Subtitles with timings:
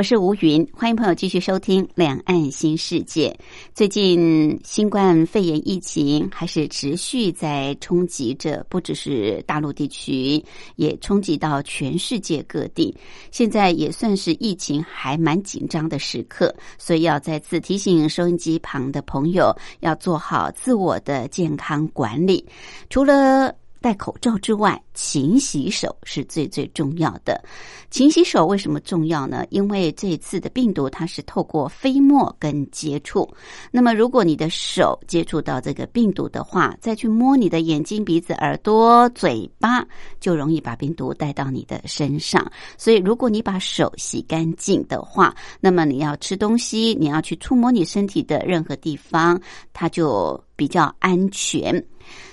[0.00, 3.28] 我是吴云，欢迎朋友继续收听《两岸新世界》。
[3.74, 10.42] 最近新冠肺炎疫情还是持续在冲击着，不只是大陆地区，
[10.76, 12.96] 也冲击到全世界各地。
[13.30, 22.42] 现在也算是疫情还蛮紧张的时刻，所以要再次提醒收音机旁的朋友，要做好自我的健康管理。
[22.88, 27.42] 除了戴口罩之外，勤洗手是最最重要的。
[27.88, 29.46] 勤洗手为什么重要呢？
[29.48, 33.26] 因为这次的病毒它是透过飞沫跟接触。
[33.72, 39.84] 那么，如果你的手接触到这个病毒的话，再去摸你的眼睛、鼻子、耳朵、嘴巴，
[40.20, 42.46] 就容易把病毒带到你的身上。
[42.76, 49.40] 所以，如果你把手洗干净的话，那么你要吃东西，你要去触摸你身体的任何地方，
[49.72, 51.82] 它就比较安全。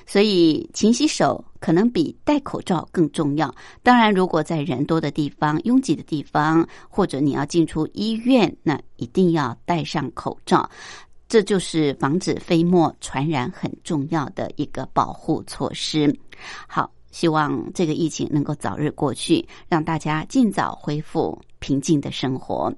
[0.06, 3.54] 所以，勤洗手可能比戴口罩更重要。
[3.84, 10.70] 当然，如果在人多的地方、拥挤的地方，或者你要进出医院，那一定要戴上口罩。
[11.28, 16.18] 这就是防止飞沫传染很重要的一个保护措施。
[16.70, 22.74] 好，希望这个疫情能够早日过去，让大家尽早恢复平静的生活。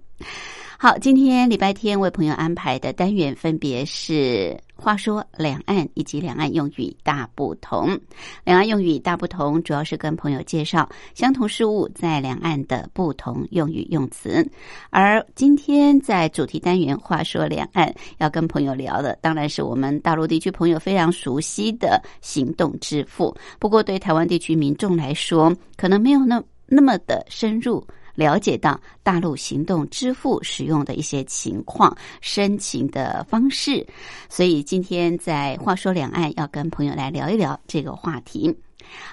[0.82, 8.00] 好，今天礼拜天为朋友安排的单元分别是“话说两岸”以及“两岸用语大不同”。
[8.46, 14.50] 两岸用语大不同，主要是跟朋友介绍相同事物在两岸的不同用语用词。
[14.90, 23.36] 而今天在主题单元“话说两岸”，要跟朋友聊的，当然是我们大陆地区朋友非常熟悉的行动支付。
[23.60, 27.86] 不过，对台湾地区民众来说，可能没有那那么的深入。
[28.20, 33.88] 了解到大陆行动支付使用的一些情况、申请的方式，
[34.28, 38.54] 所以今天在话说两岸要跟朋友来聊一聊这个话题。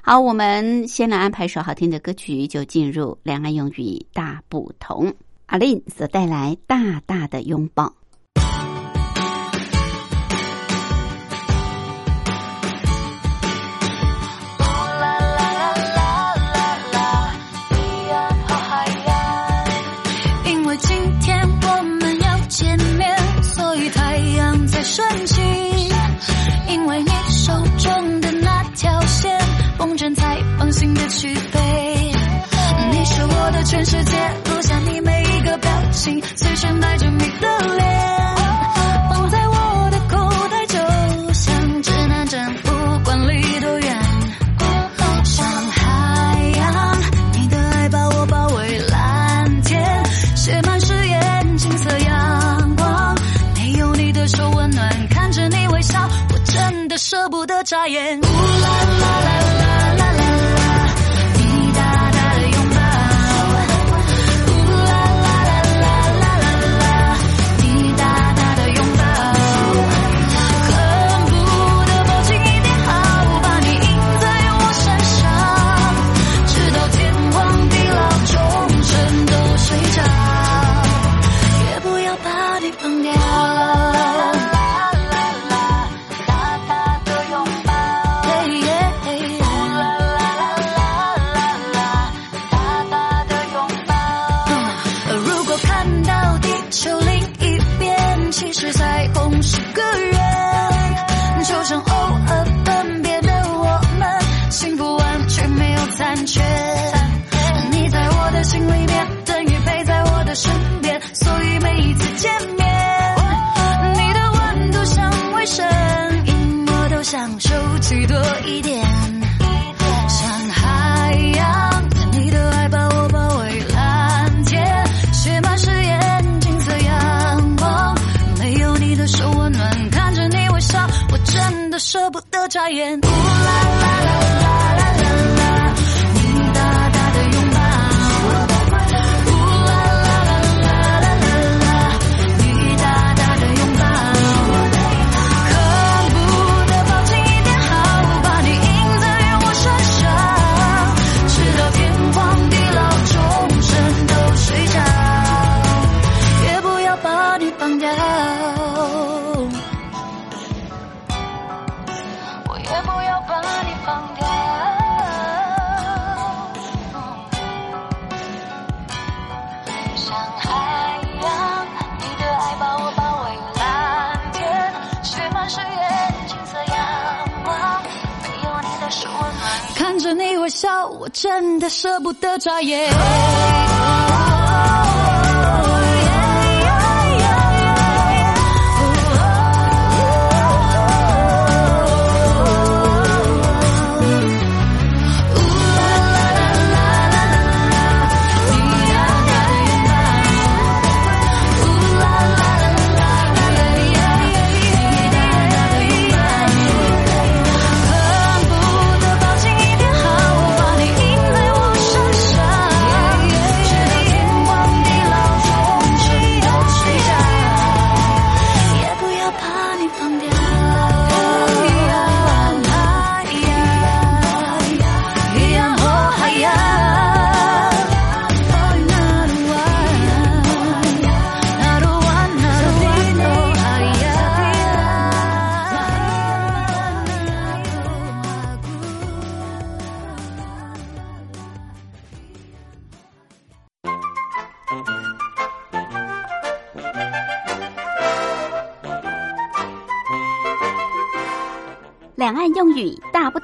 [0.02, 5.14] 好，我们先来安排首好听的歌曲，就进入两岸用语大不同。
[5.46, 7.94] 阿令所带来大大的拥抱。
[31.08, 32.12] 去飞，
[32.90, 34.12] 你是我的全世界，
[34.46, 38.36] 录下你每一个表情，随身带着你的脸，
[39.08, 42.70] 放在我的口袋，就像指南针，不
[43.04, 43.96] 管离多远。
[45.24, 46.98] 像海洋，
[47.34, 53.14] 你的爱把我包围，蓝天写满誓言，金色阳光，
[53.54, 58.20] 没有你的手温暖，看着你微笑，我真的舍不得眨眼。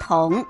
[0.02, 0.44] 同。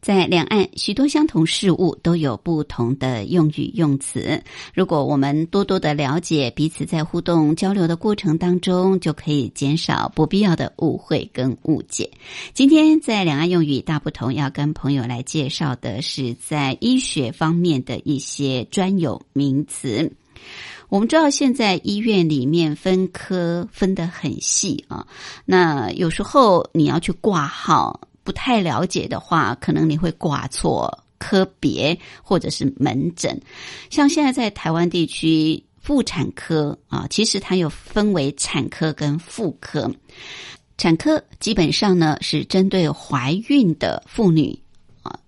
[0.00, 4.42] 在两岸，许多相同事物都有不同的用语用词。
[4.72, 12.10] 如果我们多多的了解彼此，在互动交流的过程当中，就可以减少不必要的误会跟误解。
[12.54, 20.10] 今天在两岸用语大不同，要跟朋友来介绍的是在医学方面的一些专有名词。
[20.88, 25.06] 我们知道现在医院里面分科分得很细啊，
[25.44, 33.38] 那有时候你要去挂号，不太了解的话，可能你会挂错科别或者是门诊。
[33.90, 39.90] 像现在在台湾地区，妇产科啊，其实它有分为产科跟妇科。
[40.78, 44.58] 产科基本上呢是针对怀孕的妇女。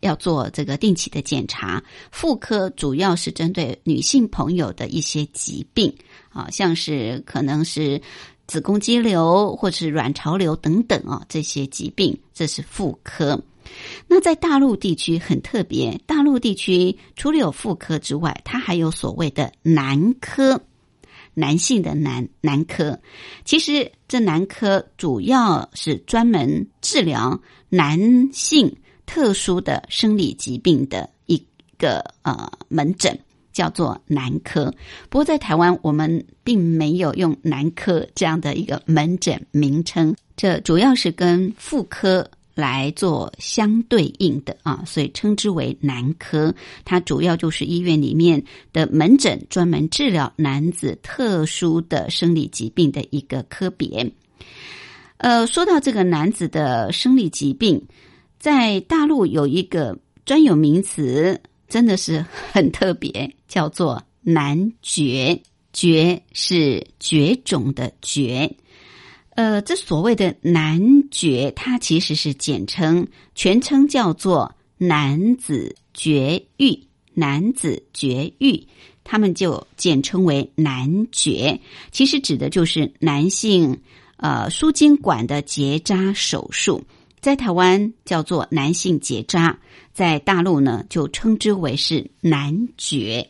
[0.00, 5.94] 要做这个定期的检查，妇科主要是针对女性朋友的一些疾病
[6.30, 8.00] 啊，像是可能是
[8.46, 13.42] 子宫肌瘤或是卵巢瘤等等啊，这些疾病这是妇科。
[14.08, 20.60] 那在大陆地区很特别，大陆地区除了有妇科之外，它还有所谓的男科，
[21.34, 22.98] 男性的男男科。
[23.44, 28.76] 其实这男科主要是专门治疗男性。
[29.12, 31.36] 特殊的生理疾病的一
[31.76, 33.18] 个呃门诊
[33.52, 34.72] 叫做男科，
[35.08, 42.24] 不过在台湾我们并没有用男科这样的一个门诊名称，这主要是跟妇科
[42.54, 46.54] 来做相对应的啊，所以称之为男科。
[46.84, 48.40] 它主要就是医院里面
[48.72, 54.08] 的门诊，专门治疗男子特殊的生理疾病的一个科别。
[55.16, 57.82] 呃，说到这个男子的生理疾病。
[58.40, 65.40] 在大陆有一个专有名词，真的是很特别， 叫做“男绝”。
[65.72, 68.56] 绝是绝种的绝。
[69.36, 73.06] 呃，这所谓的“男绝”，它其实是简称，
[73.36, 76.76] 全称叫做“男子绝育”。
[77.14, 78.66] 男子绝育，
[79.04, 81.60] 他们就简称为“男绝”。
[81.92, 83.80] 其实指的就是男性
[84.16, 86.84] 呃输精管的结扎手术。
[87.20, 89.58] 在台湾叫做男性结扎，
[89.92, 93.28] 在大陆呢就称之为是男绝。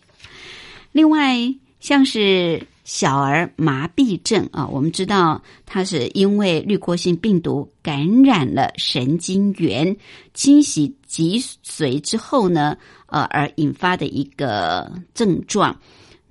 [0.93, 1.37] 另外，
[1.81, 9.97] 像是小儿麻痹症啊，我们知道它是因为滤过性病毒感染了神经元，
[10.35, 15.77] 侵袭脊髓之后呢，呃，而引发的一个症状。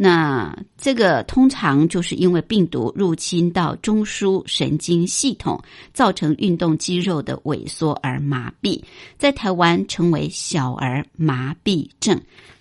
[0.01, 5.61] 那这个通常就是因为病毒入侵到中枢神经系统，
[5.93, 8.81] 造成运动肌肉的萎缩而麻痹，
[9.17, 12.17] 在台湾称为小儿麻痹症，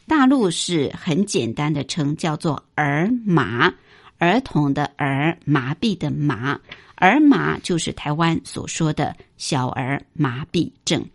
[0.09, 3.73] 大陆是很简单的称叫做儿麻，
[4.19, 6.59] 儿童的儿麻痹的麻，
[6.97, 11.07] 儿麻就是台湾所说的小儿麻痹症。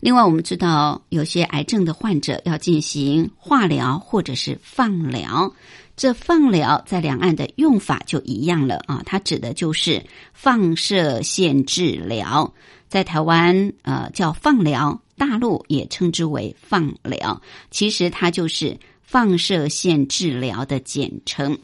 [0.00, 5.52] 另外，我们知道有些癌症的患者要进行化疗或者是放疗，
[5.96, 12.52] 这放疗在两岸的用法就一样了啊，它指的就是放射线治疗，
[12.88, 21.56] 在台湾呃叫放疗，大陆也称之为放疗，其实它就是放射线治疗的简称。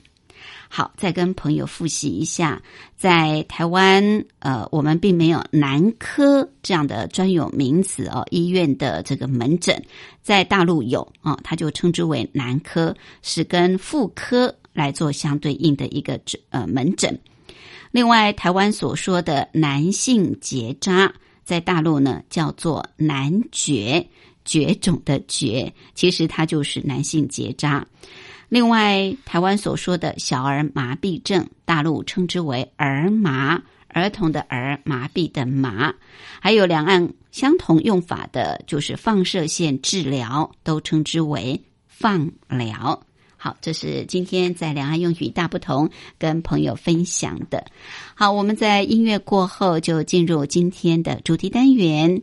[0.70, 2.62] 好，再跟朋友复习一下，
[2.96, 9.82] 在台湾，呃，我们并没有男科这样的专有名词哦，医院的这个门诊，
[10.22, 17.18] 在大陆有啊，它就称之为男科，是跟妇科来做相对应的一个诊呃门诊。
[17.90, 21.10] 另外，台湾所说的男性结扎，
[21.44, 24.06] 在大陆呢叫做男绝，
[24.44, 27.86] 绝种的绝，其实它就是男性结扎。
[28.48, 35.94] 另外，台湾所说的小儿麻痹症，大陆称之为儿麻，儿童的儿，麻痹的麻。
[36.40, 43.02] 还有两岸相同用法的，就是放射线治疗，都称之为放疗。
[43.36, 47.66] 好，这是今天在两岸用语大不同跟朋友分享的。
[48.14, 52.22] 好，我们在音乐过后就进入今天的主题单元。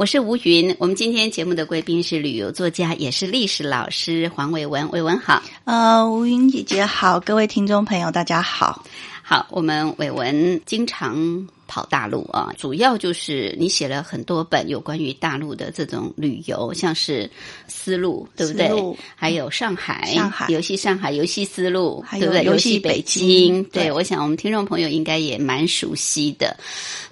[0.00, 4.90] 我是吴云，我们今天节目的贵宾是旅游作家，也是历史老师黄伟文。
[4.92, 8.82] 伟文好，呃，吴云姐姐好，各位听众朋友大家好。
[9.22, 11.46] 好，我们伟文经常。
[11.70, 17.30] 跑大陆啊，主要就是你写了很多本有关于大陆的这种旅游，像是
[17.68, 18.68] 丝路，对不对？
[19.14, 22.42] 还有上海，上海游戏上海游戏丝路，对不对？
[22.42, 26.56] 游戏北京，对，我想我们听众朋友应该也蛮熟悉的。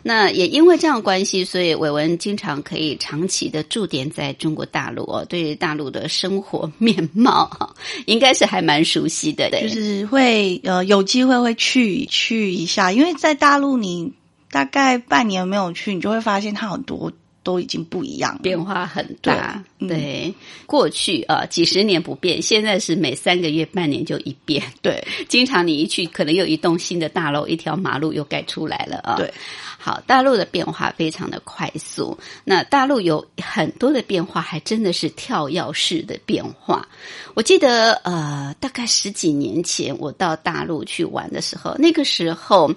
[0.02, 7.48] 那也因为这样关系，所以伟文经常可以长期的驻点在中国大陆哦，对大陆的生活面貌
[8.06, 9.48] 应该是还蛮熟悉的。
[9.50, 14.12] 就是会呃有机会会去去一下，因为在大陆你。
[14.50, 17.12] 大概半年没有去，你就会发现它很多
[17.42, 19.62] 都已经不一样，变化很大。
[19.78, 20.34] 对，
[20.66, 24.62] 过去啊几十年不变，现在是每三个月、半年就一变。
[24.82, 29.14] 对， 经常你一去，可能又一栋新的大楼，一条马路又盖出来了啊。
[29.16, 29.32] 对。
[29.80, 32.18] 好，大陆的变化非常的快速。
[32.44, 36.86] 那大陆有很多的变化，还真的是跳跃式的变化。
[37.34, 42.68] 我记得，呃，大概十几年前我到大陆去玩的时候，那个时候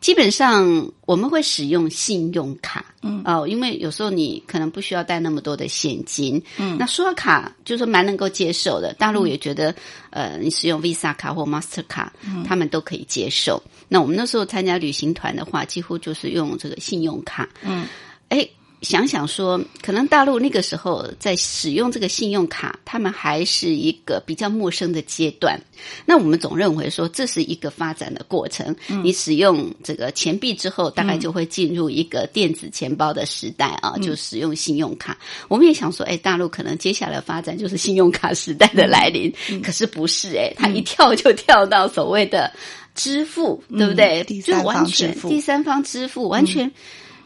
[0.00, 8.92] 基本上我们会使用信用卡，嗯，哦，因为有时候你可能不需要带那么多的现金，嗯，那刷卡就是蛮能够接受的。
[8.94, 9.74] 大陆也觉得，
[10.10, 12.12] 呃，你使用 Visa 卡或 Master 卡，
[12.46, 13.62] 他们都可以接受。
[13.88, 17.48] 那我们那时候参加旅行团的话，几乎就是用这个信用卡。
[17.62, 17.86] 嗯，
[18.28, 18.48] 哎，
[18.86, 25.60] 想想说，可能大陆那个时候在使用这个信用卡，他们还是一个比较陌生的阶段。
[26.04, 28.76] 那我们总认为说，这是一个发展的过程。
[29.02, 35.18] 你使用这个钱币之后，大概就会进入一个电子钱包的时代啊，就使用信用卡。
[35.48, 39.34] 我们也想说，哎，大陆可能接下来发展就是信用卡时代的来临。
[39.64, 42.52] 可是不是哎，它一跳就跳到所谓的
[42.94, 44.22] 支付，对不对？
[44.22, 46.70] 第三方就完全支付第三方支付完全。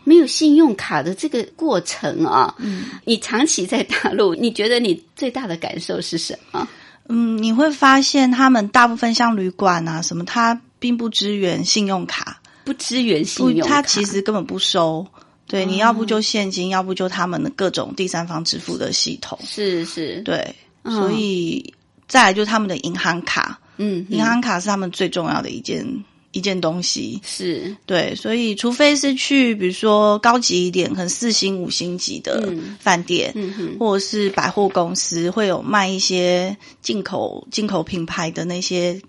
[0.05, 6.69] 没有信用卡的这个过程啊，嗯，你长期在大陆，你觉得你最大的感受是什么？
[7.09, 15.07] 嗯，你会发现他们大部分像旅馆啊什么，它并不支援信用卡，不支援信，用卡，它其实根本不收。
[15.47, 19.37] 对，你要不就现金，要不就他们的各种第三方支付的系统。
[19.45, 20.55] 是是，对，
[20.85, 20.95] 嗯。
[20.95, 21.75] 所以
[22.07, 25.85] 再来就是他们的银行卡，嗯，银行卡是他们最重要的一件
[26.33, 27.21] 一件东西。
[27.25, 27.77] 是。
[27.87, 32.77] 对，所以除非是去比如说高级一点，可能四星、五星级的嗯。
[32.79, 33.35] 饭店，
[33.79, 39.01] 或者是百货公司会有卖一些进口进口品牌的那些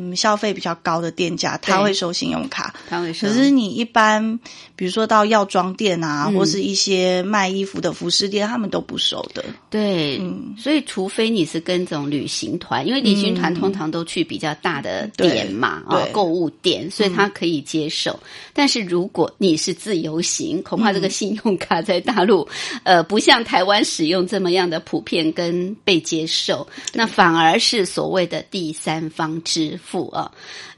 [0.00, 2.72] 嗯消费比较高的店家，他会收信用卡。
[2.88, 4.38] 他会收，可是你一般，
[4.76, 6.34] 比如说到药妆店啊，嗯。
[6.34, 9.44] 或是一些卖衣服的服饰店，他们都不收的。
[9.68, 10.54] 对，嗯。
[10.56, 18.18] 所以除非你是跟这种旅行团，因为旅行团通常都去比较大的店嘛，啊、购物店，所以他可以接受。
[18.52, 22.46] 但是如果你是自由行，恐怕这嗯个信用卡在大陆，
[22.84, 30.30] 呃，不像台湾使用这么样的普遍跟被接受，那反而是所谓的第三方支付啊。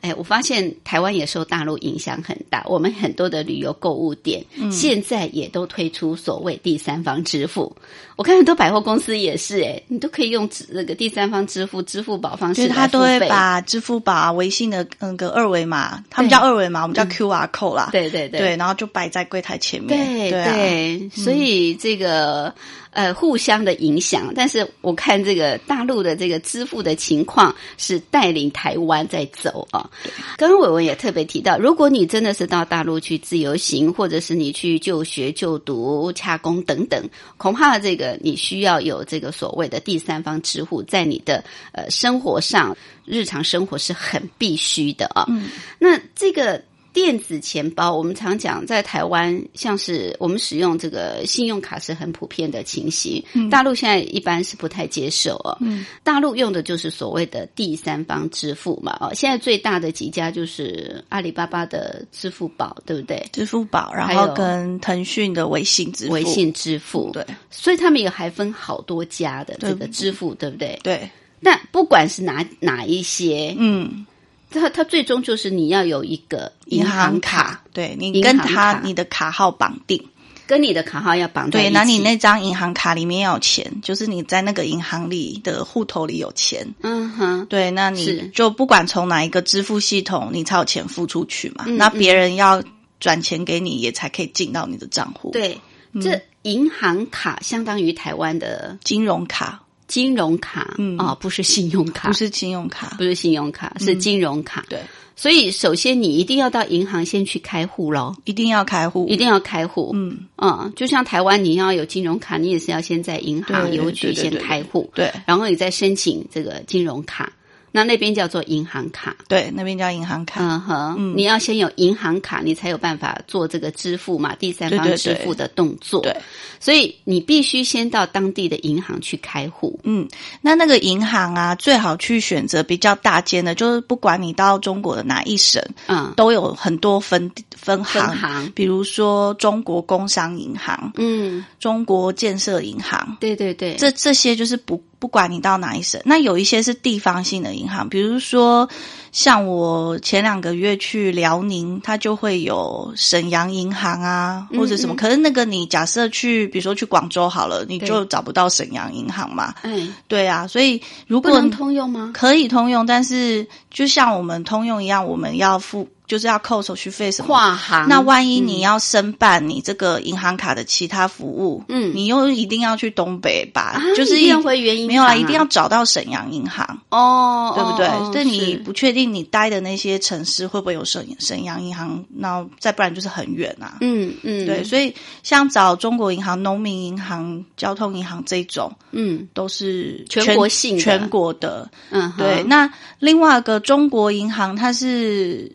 [0.03, 7.75] 哎，我发现台湾也受大陆影响很大，我们很多的旅游购物店、嗯现在也都推出所谓第三方支付。
[8.17, 12.91] 我看很多百货公司也是，哎，你都可以用支那个第三方支付、支付宝方式就是他。
[12.91, 17.89] 都会把支付宝、啊、微信的那个二维码，他们叫二维码，我们叫 QR code 啦。
[17.93, 19.97] 对对对对，然后就摆在柜台前面。
[19.97, 22.53] 对对啊对，所以这个
[22.91, 29.89] 呃互相的影响，但是我看这个大陆的这个支付的情况是带领台湾在走啊。
[30.37, 45.27] 刚刚伟文也特别提到，如果你真的是到大陆去自由行，或者是你去就学、就读、洽工等等，恐怕这个你需要有这个所谓的第三方支付，在你的呃生活上、日常生活是很必须的啊。
[45.29, 45.49] 嗯
[45.79, 55.57] 那这个电子钱包，我们常讲在台湾，像是我们使用这个信用卡是很普遍的情形，大陆现在一般是不太接受哦。
[55.61, 63.25] 嗯大陆用的就是所谓的第三方支付嘛，哦，现在最大的几家就是阿里巴巴的支付宝，对不对？
[63.33, 66.13] 支付宝，然后跟腾讯的微信支付。
[66.13, 70.79] 微信支付，对所以他们也还分好多家的对这个支付，对不对？
[70.83, 71.09] 对，
[71.43, 74.05] 但不管是哪哪一些，嗯，
[74.51, 80.05] 它它最终就是你要有一个银行卡，，对你跟他你的卡号绑定。
[80.47, 81.71] 跟你的卡号要绑在对，起。
[81.73, 86.67] 那你那张银行卡里面要有钱，就是你在那个银行里的户头里有钱。
[86.83, 91.67] 嗯哼，对，那你就不管从哪一个支付系统，你才有钱付出去嘛。
[91.69, 92.61] 嗯那别人要
[92.99, 95.57] 转钱给你，也才可以进到你的账户。，对，
[96.03, 100.97] 这银行卡相当于台湾的金融卡金融卡，嗯。
[100.97, 102.95] 哦，不是信用卡，不是信用卡。
[102.97, 103.05] 不。
[103.05, 104.65] 是信用卡，是金融卡。
[104.69, 104.79] 对，
[105.17, 109.09] 所以首先你一定要到银行先去开户喽，一定要开户。
[109.09, 109.91] 一定要开户。
[109.95, 115.13] 嗯，嗯，就像台湾你要有金融卡，你也是要先在银行邮局先开户，对。
[115.27, 117.33] 然后你再申请这个金融卡，
[117.73, 119.17] 那那边叫做银行卡。
[119.29, 120.41] 对，那边叫银行卡。
[120.43, 121.17] 嗯哼，嗯。
[121.17, 126.03] 你要先有银行卡，你才有办法做这个支付嘛，第三方支付的动作。
[126.03, 126.17] 对，
[126.59, 129.79] 所以你必须先到当地的银行去开户。
[129.85, 130.09] 嗯，
[130.41, 136.13] 那那个银行啊，最好去选择比较大间的，就是不管你到中国的哪一省，嗯。
[136.17, 138.53] 都有很多分分行，分行。
[138.55, 148.69] 比如说中国工商银行、嗯，中国建设银行，对对对，这这些就是不不管你到哪一省，那有一些是地方性的银行，比如说
[149.11, 154.95] 像我前两个月去辽宁，它就会有沈阳银行啊，或者什么。
[154.95, 159.55] 嗯可是那个你假设去，比如说去广州好了，你就找不到沈阳银行嘛。
[159.63, 162.11] 嗯，对啊，所以如果不能通用吗？
[162.13, 167.29] 可以通用，但是就像我们通用一样，我们要付就是要扣手续费什么。
[167.29, 173.77] 跨行，那万一你要申办你这个银行卡的其他服务，嗯你又一定要去东北吧？
[173.77, 177.87] 啊就是一定要回原因啊没有啊，一定要找到沈阳银行，哦，对不对？
[177.87, 183.79] 哦但你不确定你待的那些城市会不会有沈沈阳银行，那再不然就是很远啊。
[183.81, 184.93] 嗯嗯，对，所以
[185.23, 191.71] 像找中国银行、农民银行、交通银行这种，嗯都是全国性的全国的。
[191.91, 192.69] 嗯，对，那
[192.99, 195.51] 另外一个中国银行，它是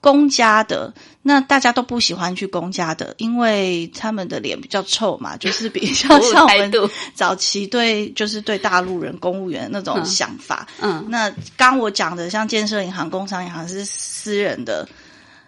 [0.00, 6.72] 公家的，那大家都不喜欢去公家的，因为他们的脸比较臭嘛， 就是比较像我们
[7.14, 10.66] 早期对就是对大陆人公务员那种嗯想法。
[10.80, 14.88] 嗯那刚我讲的像建设银行、工商银行是私人的。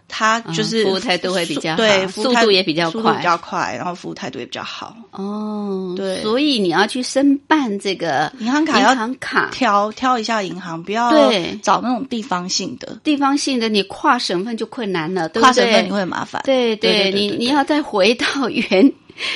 [0.08, 4.94] 它就是、嗯服务态度会比较好对，速度也比较快比较快，然后服务态度也比较好。
[5.12, 6.20] 哦，对。
[6.22, 9.48] 所以你要去申办这个银行卡银行卡。
[9.52, 11.58] 挑挑一下银行，不要对。
[11.62, 15.52] 找那种地方性的，地方性的，你跨省份就困难了，对不对？
[15.52, 16.42] 跨省份你会很麻烦。
[16.44, 18.92] 对对对你对你要再回到原，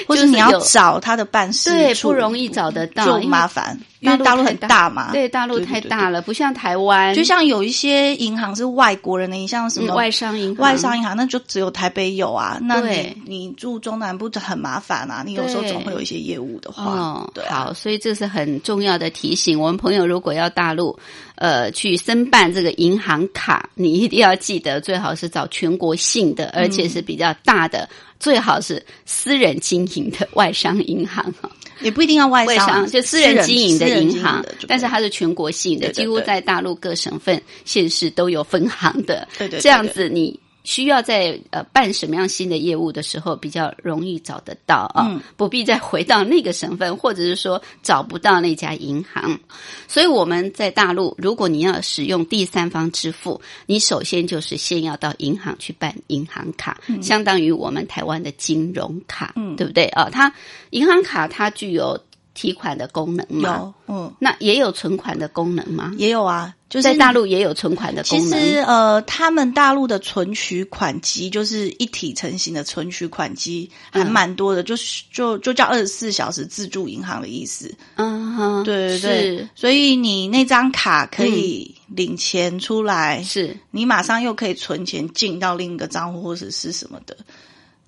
[0.07, 5.13] 或就是你要找他的办事对处不容易找得到，就麻烦，因为大陆很大嘛。
[5.13, 12.59] 对，大陆太大了，不像台湾，就像有一些银行是外国人的，你像什么嗯外商银行外商银行，那就只有台北有啊。
[12.61, 19.59] 那你你住中南部就很麻烦啊，你有时候对总会有一些业务的话，哦，对啊好，所以这是很重要的提醒。
[19.59, 20.99] 我们朋友如果要大陆，
[21.37, 27.89] 呃，去申办这个银行卡，你一定要记得，最好是找全国性的，而且是比较大的，
[28.21, 31.51] 最好是私人经营的外商银行哈。
[31.81, 39.27] 也不一定要外外商，商就私人经营的银行但是它是全国性的，几乎在大陆各省份、县市都有分行的。
[39.39, 40.39] 对对对这样子你。
[40.67, 49.39] 需要在呃办什么样新的业务的时候，比较容易找得到啊，嗯不必再回到那个省份，或者是说找不到那家银行。
[49.87, 60.11] 所以我们在大陆，如果你要使用第三方支付，你首先就是先要到银行去办银行卡，相当于我们台湾的金融卡，嗯对不对啊？
[60.11, 60.35] 它
[60.71, 61.97] 银行卡它具有
[62.37, 63.75] 提款的功能吗？
[63.89, 65.95] 有，嗯，那也有存款的功能吗？
[65.97, 68.39] 也有啊，就是在大陆也有存款的其功能。
[68.39, 77.75] 其实呃，他们大陆的存取款机就是一体成型的存取款机，还嗯蛮多的，就是就就叫二十四小时自助银行的意思。
[77.95, 87.17] 嗯哼，对对对是，所以你那张卡可以领钱出来，是你马上又可以存钱进到另一个账户或者是什么的。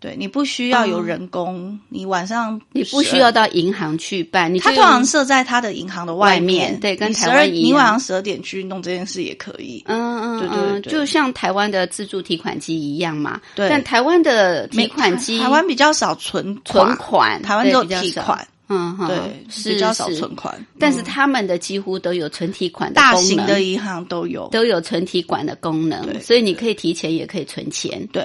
[0.01, 9.83] 对你不需要有人工，你晚上你不需要到银行去办，它通常用设在它的银行的外面，面对跟你12台湾一样你晚上十二点去弄这件事也可以。
[9.87, 13.41] 嗯嗯对对嗯，对就像台湾的自助提款机一样嘛。
[13.55, 19.19] 对但台湾的提款机，台湾比较少存存款，台湾只有对比较少提款，嗯哼，对，
[19.51, 20.55] 是比较少存款。
[20.79, 24.49] 但是嗯他们的几乎都有存提款的大功能大型的银行都有。
[24.53, 28.07] 都有存提款的功能，所以你可以提前也可以存钱。
[28.13, 28.25] 对，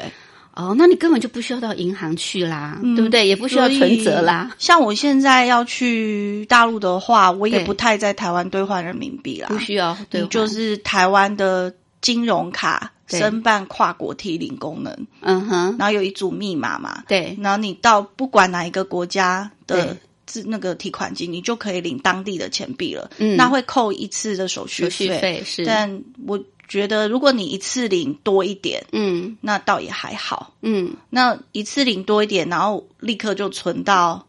[0.56, 3.28] 哦，那你根本就不需要到银行去啦，嗯对不对？
[3.28, 4.52] 也不需要存折啦，。
[4.60, 23.10] 像我现在要去大陆的话，我也不太在台湾兑换人民币啦，不需要，对，你就是台湾的金融卡申办跨国提领功能，嗯哼，然后有一组密码嘛，对，然后你到不管哪一个国家的自那个提款机，你就可以领当地的钱币了。
[23.18, 23.36] 嗯。
[23.36, 26.42] 那会扣一次的手续手续费是，但我
[26.74, 30.52] 觉得如果你一次领多一点，嗯那倒也还好。
[30.62, 34.26] 嗯，那一次领多一点，然后立刻就存到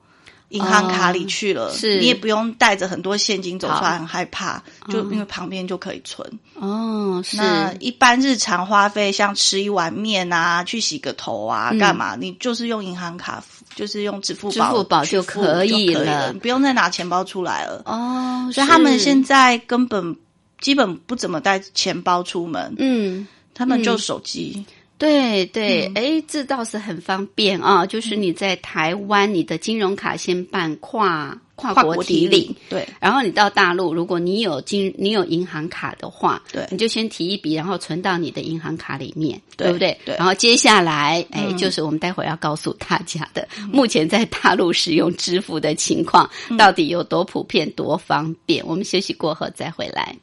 [0.51, 6.39] 银行卡里去了，哦是你也不用带着很多现金走出好来，很害怕，就因为旁边就可以存。
[6.55, 12.15] 哦，是，那一般日常花费，像吃一碗面啊，去洗个头啊，嗯干嘛？
[12.15, 17.83] 你就是用银行卡付，就是用支付宝支付宝就可以了不用再拿钱包出来了。
[17.87, 20.15] 哦，所以他们是现在根本
[20.64, 23.27] 基本不怎么带钱包出门，嗯。
[23.53, 24.64] 他们就嗯手机。
[24.96, 27.85] 对对，嗯哎、这倒是很方便啊！
[27.85, 39.96] 就是你在台湾，你的金融卡先办跨跨国提领，，对然后你到大陆，如果你有金你有银行卡的话，对你就先提一笔，然后存到你的银行卡里面，对不对？
[40.05, 48.64] 对然后接下来，哎，嗯就是我们待会儿要告诉大家的，目前在大陆使用支付的情况到底有多普遍、多方便。
[48.66, 50.16] 我们休息过后再回来。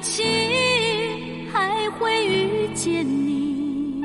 [0.00, 4.00] 曾预期还会遇见你，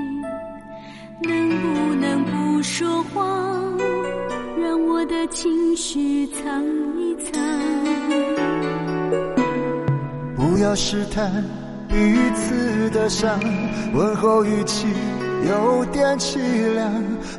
[1.22, 3.78] 能不能不说谎，
[4.62, 6.64] 让我的情绪藏
[6.98, 7.42] 一藏？
[10.36, 11.32] 不要试探
[11.88, 11.96] 彼
[12.36, 13.40] 此的伤，
[13.94, 14.88] 问候语气
[15.48, 16.38] 有点凄
[16.74, 16.92] 凉。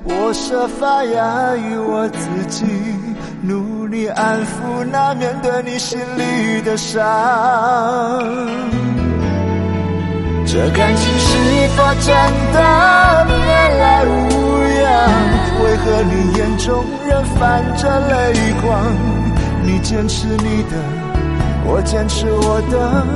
[0.04, 2.64] 我设法压抑我自己，
[3.46, 7.00] 努力安抚那面对你心里的伤。
[10.44, 12.12] 这感情是否真
[12.52, 13.37] 的别
[13.78, 14.11] 来无
[14.82, 14.85] 恙？
[15.62, 18.66] 为何你眼中仍泛着泪光？
[19.62, 20.76] 你坚持你的，
[21.66, 23.06] 我坚持我的，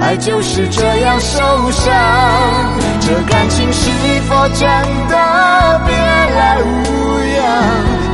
[0.00, 1.38] 爱就是这样受
[1.70, 1.94] 伤。
[3.00, 3.90] 这感情是
[4.28, 4.68] 否真
[5.08, 6.66] 的别来无
[7.36, 7.46] 恙？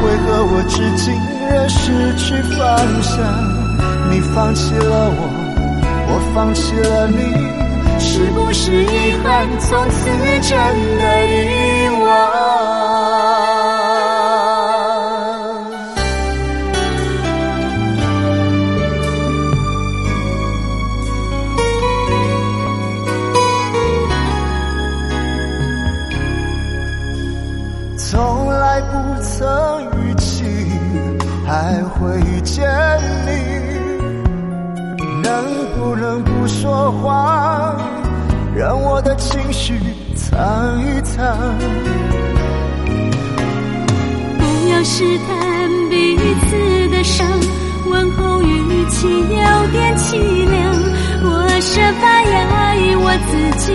[0.05, 1.14] 为何我至今
[1.55, 3.14] 也失去方向？
[4.11, 5.31] 你放弃了我，
[6.09, 7.19] 我放弃了你。
[8.01, 10.11] 是不是遗憾，从此
[10.43, 10.51] 真
[10.99, 12.63] 的遗忘？
[32.05, 32.62] 会遇见
[33.25, 33.31] 你，
[35.23, 35.33] 能
[35.75, 37.75] 不能不说话，
[38.55, 39.73] 让我的情绪
[40.14, 41.35] 藏一藏？
[44.38, 45.29] 不要试探
[45.88, 47.27] 彼此的伤，
[47.90, 50.75] 问候语气有点凄凉。
[51.27, 53.33] 我设法压抑我自
[53.64, 53.73] 己，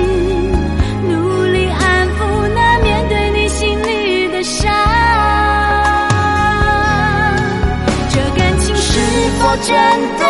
[9.61, 9.75] 真
[10.17, 10.23] 的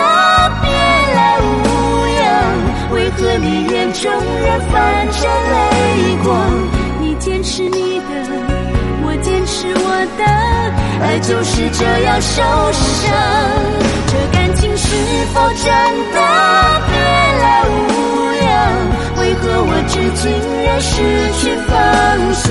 [0.62, 0.70] 别
[1.16, 1.44] 来无
[2.20, 2.92] 恙？
[2.92, 4.74] 为何你眼中仍泛
[5.12, 5.56] 着泪
[6.24, 6.28] 光？
[7.00, 8.04] 你坚持你的，
[9.04, 9.88] 我坚持我
[10.18, 10.24] 的，
[11.06, 12.42] 爱就是这样受
[12.74, 13.04] 伤。
[14.08, 14.86] 这感情是
[15.34, 15.66] 否真
[16.14, 16.18] 的
[16.88, 16.92] 别
[17.42, 17.72] 来无
[18.42, 18.48] 恙？
[19.20, 20.32] 为何我至今
[20.66, 20.92] 仍失
[21.40, 21.72] 去方
[22.34, 22.50] 向？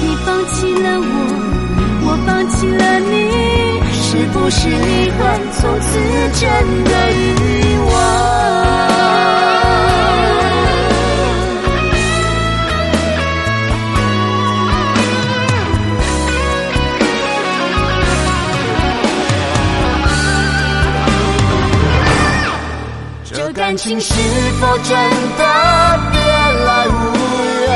[0.00, 1.06] 你放弃了我，
[2.06, 3.12] 我放弃了你，
[4.18, 5.40] 是不是遗憾？
[5.52, 5.96] 从此
[6.40, 6.50] 真
[6.84, 7.14] 的遗
[7.86, 7.92] 忘？
[23.24, 24.12] 这感情是
[24.60, 24.96] 否真
[25.38, 25.44] 的
[26.10, 26.90] 别来无
[27.68, 27.72] 恙？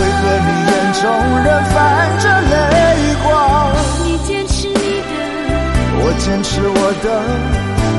[0.16, 1.02] 何你眼中
[1.44, 1.76] 仍泛
[2.20, 2.24] 着
[6.18, 7.06] 坚持我的，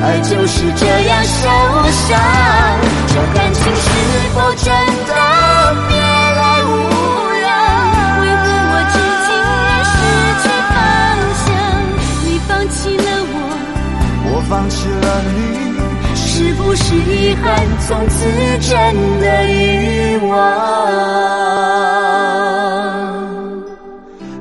[0.04, 1.48] 爱就是这样受
[1.90, 2.08] 伤。
[3.08, 3.88] 这感情是
[4.34, 4.66] 否真
[5.08, 5.12] 的
[5.88, 6.68] 别来无
[7.40, 7.48] 恙？
[8.20, 8.94] 为何我至
[9.26, 9.28] 今
[9.66, 9.92] 仍失
[10.42, 10.72] 去方
[11.42, 11.48] 向？
[12.24, 13.34] 你放弃了我，
[14.26, 15.34] 我放弃了你。
[16.14, 17.44] 是不是遗憾？
[17.86, 18.18] 从此
[18.60, 18.70] 真
[19.20, 20.30] 的遗忘？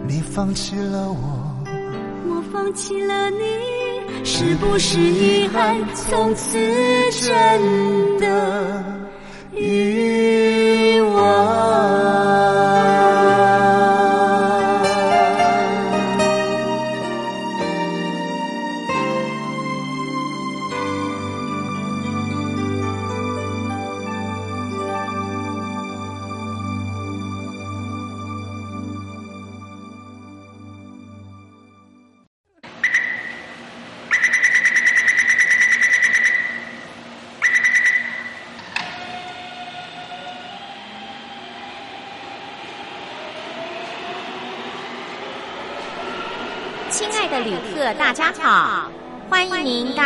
[0.07, 1.15] 你放弃了我，
[2.69, 5.75] 放弃了你，是不是遗憾？
[5.95, 6.55] 从此
[7.12, 8.98] 真的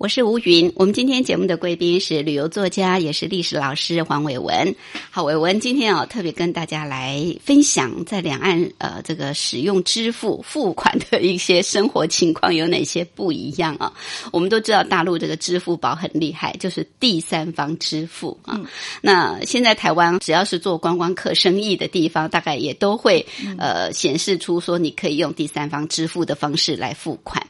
[0.00, 4.74] 我是吴云，我们今天节目的贵宾是旅游作家，也是历史老师黄伟文。
[5.10, 13.92] 好，伟文今天哦、特别跟大家来分享在两岸呃这个使用支付付款的一些生活情况有哪些不一样啊？
[14.32, 18.58] 我们都知道大陆这个支付宝很厉害，就是第三方支付啊。
[19.02, 23.26] 那现在台湾只要是做观光客生意的地方，大概也都会
[23.58, 27.46] 呃显示出说你可以用第三方支付的方式来付款。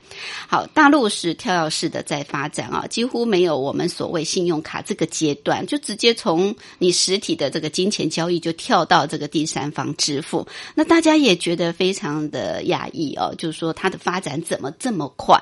[0.49, 10.47] 好，大陆是跳跃式的在发发展啊，几乎没有我们所谓信用卡这个阶段，就直接从你实体的这个金钱交易就跳到这个第三方支付。
[10.75, 15.39] 那大家也觉得非常的讶异哦，就是说它的发展怎么这么快？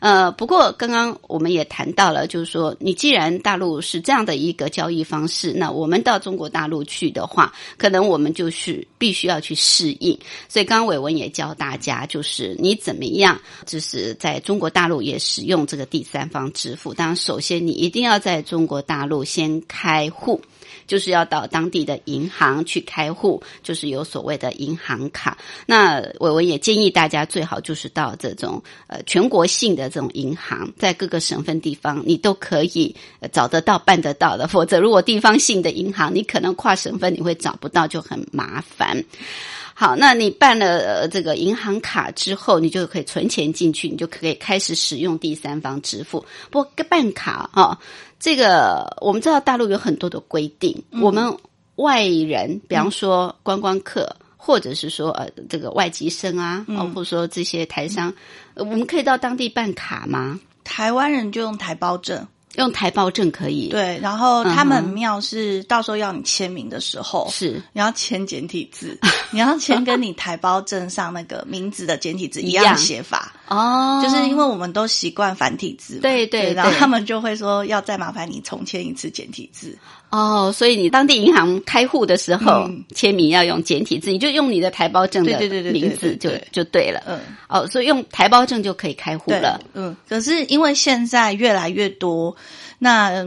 [0.00, 10.18] 呃，不过刚刚我们也谈到了，就是说你既然大陆是这样的一个交易方式，那我们到中国大陆去的话，可能我们就是必须要去适应。
[10.50, 20.40] 所以刚刚伟文也教大家，就是你怎么样，就是在中国大陆也使用这个第三方支付，当然首先你一定要在中国大陆先开户。
[20.84, 25.38] 就是要到当地的银行去开户，就是有所谓的银行卡。
[25.64, 32.94] 那伟文也建议大家最好就是到这种呃全国性的这种银行，在各个省份地方你都可以
[33.30, 34.48] 找得到、办得到的。
[34.48, 39.02] 否则，如果地方性的银行，你可能跨省份你会找不到，就很麻烦。
[39.82, 46.24] 好，那你办了呃这个银行卡之后，你就可以存钱进去，你就可以开始使用第三方支付。
[46.52, 47.76] 不过办卡哦。
[48.20, 51.36] 这个我们知道大陆有很多的规定，我们
[51.74, 56.64] 外人，比方说观光客，或者是说呃这个外籍生啊，
[56.94, 58.14] 或者说这些台商，
[58.54, 60.38] 我们可以到当地办卡吗？
[60.62, 62.24] 台湾人就用台胞证。
[62.56, 67.62] 用台胞证可以，对，然后他们庙是到时候要你签名的时候，是。
[67.72, 68.98] 你要签简体字，
[69.30, 79.76] 你要签跟你台胞证上那个名字的简体字 一样写法哦，就是因为我们都习惯繁体字，对对，然后他们就会说要再麻烦你重签一次简体字。
[80.10, 85.38] 哦，所以你当地银行开户的时候签名要用简体字，你就用你的台胞证的
[85.72, 92.34] 名字就就对了，嗯，哦，所以用台胞证就可以开户了，嗯，可是因为现在越来越多。
[92.84, 93.24] 那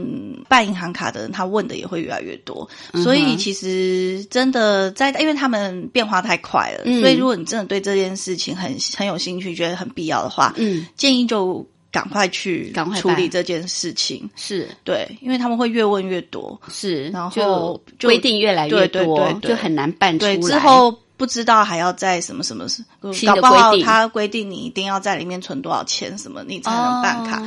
[0.50, 2.68] 办银行卡的人，他问的也会越来越多，
[3.02, 14.28] 所以其实真的在，因为他们变化太快了，所以如果你真的对这件事情很很有兴趣，觉得很必要的话，嗯，建议就赶快去赶快处理这件事情。
[14.36, 20.36] 是对，因为他们会越问越多，是，然后规定越来越多，就很难办出来。
[20.36, 22.68] 之后不知道还要在什么什么
[23.14, 27.42] 新的规定，他规定你一定要在里面存多少钱，什么你才能办卡。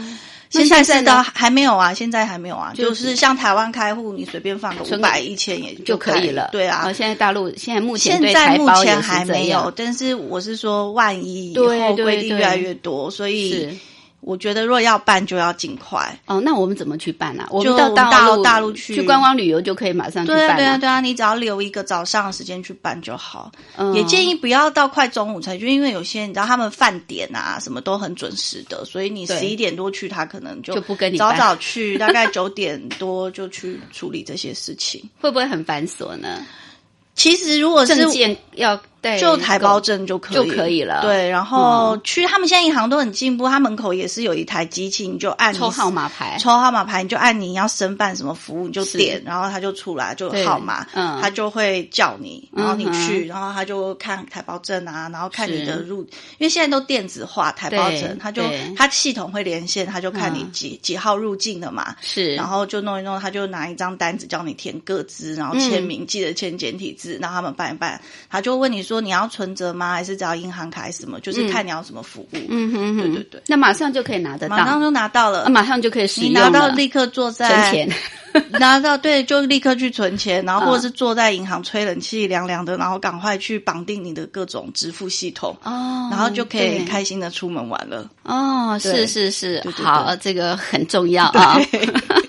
[0.50, 6.50] 现在是的还没有啊，现在还没有啊，就是像台湾开户，你随便放个五百、一千也就可以了。
[6.52, 13.78] 对啊，现在大陆现在目前现在目前还没有，但是我是说，万一以后规定越来越多，所以。
[14.22, 16.20] 我觉得，如果要办，就要尽快。
[16.26, 17.48] 哦，那我们怎么去办呢？
[17.50, 20.38] 我们到大陆大陆去去观光旅游就可以马上去办。
[20.38, 23.52] 对啊，对啊，对啊，你只要留一个早上的时间去办就好。
[23.78, 36.46] 嗯也建议不要到快中午才去，因为有些你知道他们饭点啊什么都很准时的，所以你十一点多去，他可能就就不跟你早早去，大概九点多就去处理这些事情， 会不会很繁琐呢？
[37.16, 38.80] 其实如果是证件要。
[39.20, 41.02] 就台胞证就可以就可以了。
[41.02, 56.02] 对，然后去他们现在银行都很进步，他门口也是有一台机器，你就按抽号码牌，抽号码牌，你就按你要申办什么服务，你就点，然后他就出来就有号码，嗯，他就会叫你，然后你去，然后他就看台胞证啊，然后看你的入，
[56.38, 58.44] 因为现在都电子化台胞证，他就
[58.76, 69.70] 他系统会连线，他就看你几几号入境的嘛，是，然后就弄一弄，他就拿一张单子叫你填个资，然后签名，记得签简体字，然后他们办一办，他就问你说你要存折。
[69.70, 69.94] 吗？
[69.94, 71.20] 还是只要银行卡还是什么？
[71.20, 72.28] 就是看你要什么服务。
[72.50, 73.42] 嗯哼哼，对对对。
[73.46, 76.30] 那马上就可以拿得到，马上就拿到了，马上就可以使用。
[76.30, 77.96] 你拿到立刻坐在存钱，
[78.60, 88.10] 拿到对，就立刻去存钱，然后或者是坐在银行吹冷气凉凉的，然后赶快去绑定你的各种支付系统哦，然后就可以开心的出门玩了。
[88.24, 91.60] 哦，是是是，好，这个很重要啊。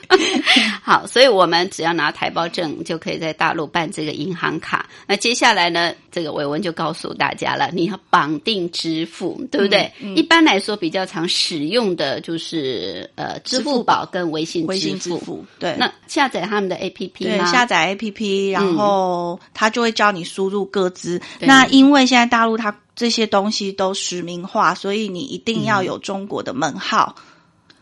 [0.83, 4.89] 好，所以我们只要拿台胞证就可以在大陆办这个银行卡。
[5.07, 9.93] 那接下来呢，这个伟文就告诉大家了，你要绑定支付，对不对？
[10.17, 14.67] 一般来说，比较常使用的就是呃，支付宝跟微信
[14.99, 15.45] 支付。
[15.59, 21.21] 对，那下载他们的 APP，对，下载 APP，然后他就会教你输入各资。
[21.39, 27.15] 那因为现在大陆它这些东西都实名化，所以你一定要有中国的门号。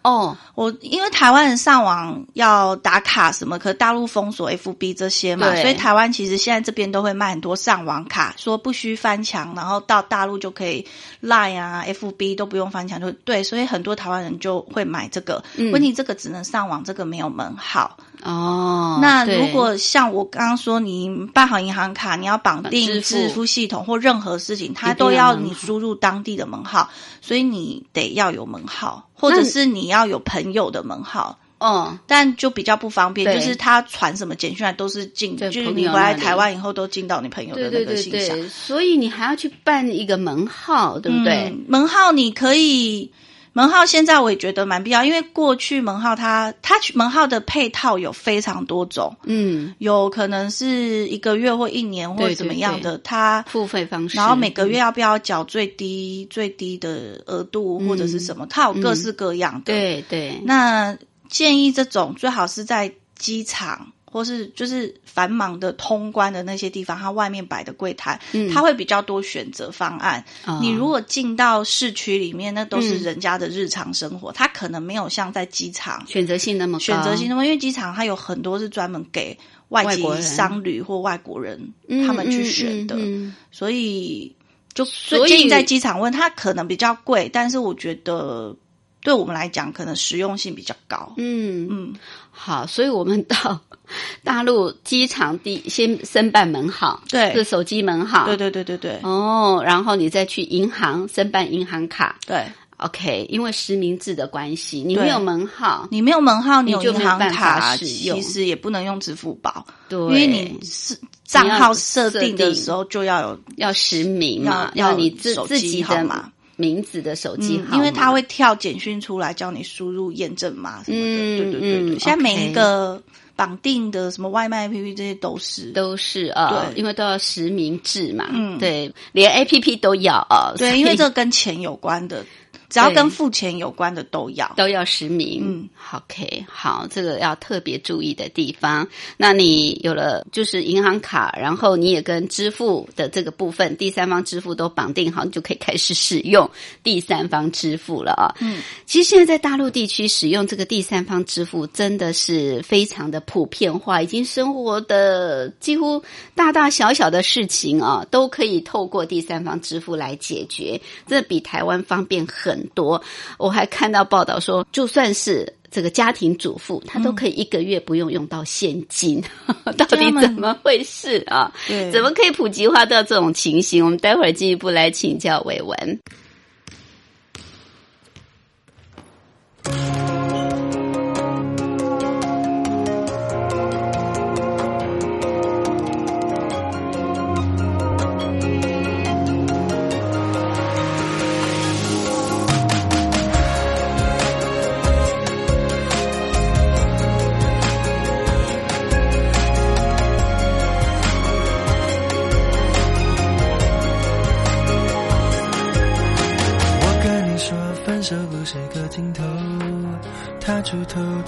[0.02, 10.86] 哦，我因为台湾人上网要打卡什么，可大陆封锁 FB 这些嘛，所以台湾其实现在这边都会卖很多上网卡，说不需翻墙，然后到大陆就可以
[11.22, 15.42] Line 啊、FB 都不用翻墙，就对，所以很多台湾人就会买这个。
[15.72, 17.96] 问题这个只能上网，这个没有门号。
[18.22, 26.88] 哦，那如果像我刚刚说，你办好银行卡，你要绑定支付系统或任何事情，它都要你输入当地的门号，
[27.20, 31.38] 所以你得要有门号，或者是你要有朋友的门号。
[31.60, 41.52] 嗯，但就比较不方便，就是他传什么简讯来都是进，就是你回来台湾以后都进到你朋友的那个信箱，所以你还要去办一个门号，对不对？
[41.66, 43.10] 门号你可以。
[43.58, 60.40] 门号现在我也觉得蛮必要，因为过去门号它它门号的配套有非常多种，嗯，有可能是一个月或一年或者怎么样的，它付费方式，然后每个月要不要缴最低最低的额度或者是什么，它有各式各样的，对对。
[60.44, 60.96] 那
[61.28, 70.24] 建议这种最好是在机场或是就是繁忙的通关的那些地方，它外面摆的柜台，嗯它会比较多选择方案。
[70.46, 79.36] 哦你如果进到市区里面，那都是嗯人家的日常生活，它可能没有像在机场选择性那么高，选择性那么，因为机场它有很多是专门给
[79.68, 84.34] 外籍商旅或外国人嗯他们去选的，嗯嗯嗯所以
[84.72, 88.56] 就所以建议在机场问，它可能比较贵，但是我觉得
[89.02, 91.14] 对我们来讲，可能实用性比较高。
[91.16, 91.94] 嗯嗯，
[92.38, 93.60] 好，所以我们到
[94.22, 97.32] 大陆机场第先申办门号，对。
[97.34, 102.16] 是手机门号，对对对对对、哦，然后你再去银行申办银行卡。
[102.26, 102.44] 对
[102.76, 108.20] ，，OK，因为实名制的关系，你没有门号，你没有门号，你就没银行有办法卡，使用。
[108.20, 121.02] 其实也不能用支付宝，对，因为你是账号设定的时候就要有要实名嘛，要你自自己的号码名字的手机因为它会跳简讯出来叫你输入验证码什么的。
[121.02, 123.00] 嗯对对对现在每一个
[123.36, 125.70] 绑定的什么外卖 APP 这些都是。
[125.70, 132.24] 都是啊，对因为都要实名制嘛，嗯对，连 A P P 都要啊，所对，因为这跟钱有关的，
[132.68, 134.50] 只要跟付钱有关的都要。
[134.56, 135.42] 都要实名。
[135.44, 138.86] 嗯，OK，好，这个要特别注意的地方。
[139.16, 146.48] 那你有了就是银行卡，然后你也跟支付的这个部分，第三方支付都绑定好，你就可以开始使用
[146.82, 148.34] 第三方支付了啊。
[148.40, 156.02] 嗯，其实现在在大陆地区使用这个第三方支付真的是非常的普遍化，已经生活的几乎
[156.34, 163.02] 大大小小的事情啊，都可以透过第三方支付来解决，这比台湾方便很多。
[163.38, 169.22] 我还看到报道说，就算是这个家庭主妇，她都可以一个月不用用到现金，
[169.76, 171.52] 到底怎么回事啊？
[171.92, 173.84] 怎么可以普及化到这种情形？
[173.84, 176.00] 我们待会儿进一步来请教伟文。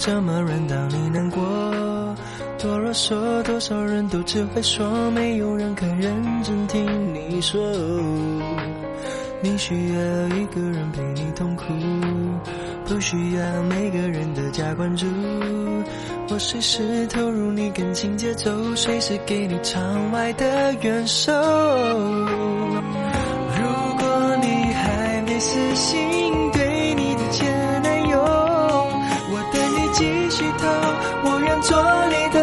[0.03, 1.39] 这么软，当你难过，
[2.57, 7.61] 多啰嗦，多少人都只会说，没有人肯认真听你说。
[9.43, 9.99] 你需要
[10.35, 11.65] 一个人陪你痛苦，
[12.83, 15.05] 不需要每个人的加关注。
[16.29, 21.31] 我随时投入你感情节奏，随时给你场外的援手。
[21.31, 21.37] 如
[23.99, 26.50] 果你还没死心
[31.61, 31.77] 做
[32.09, 32.40] 你的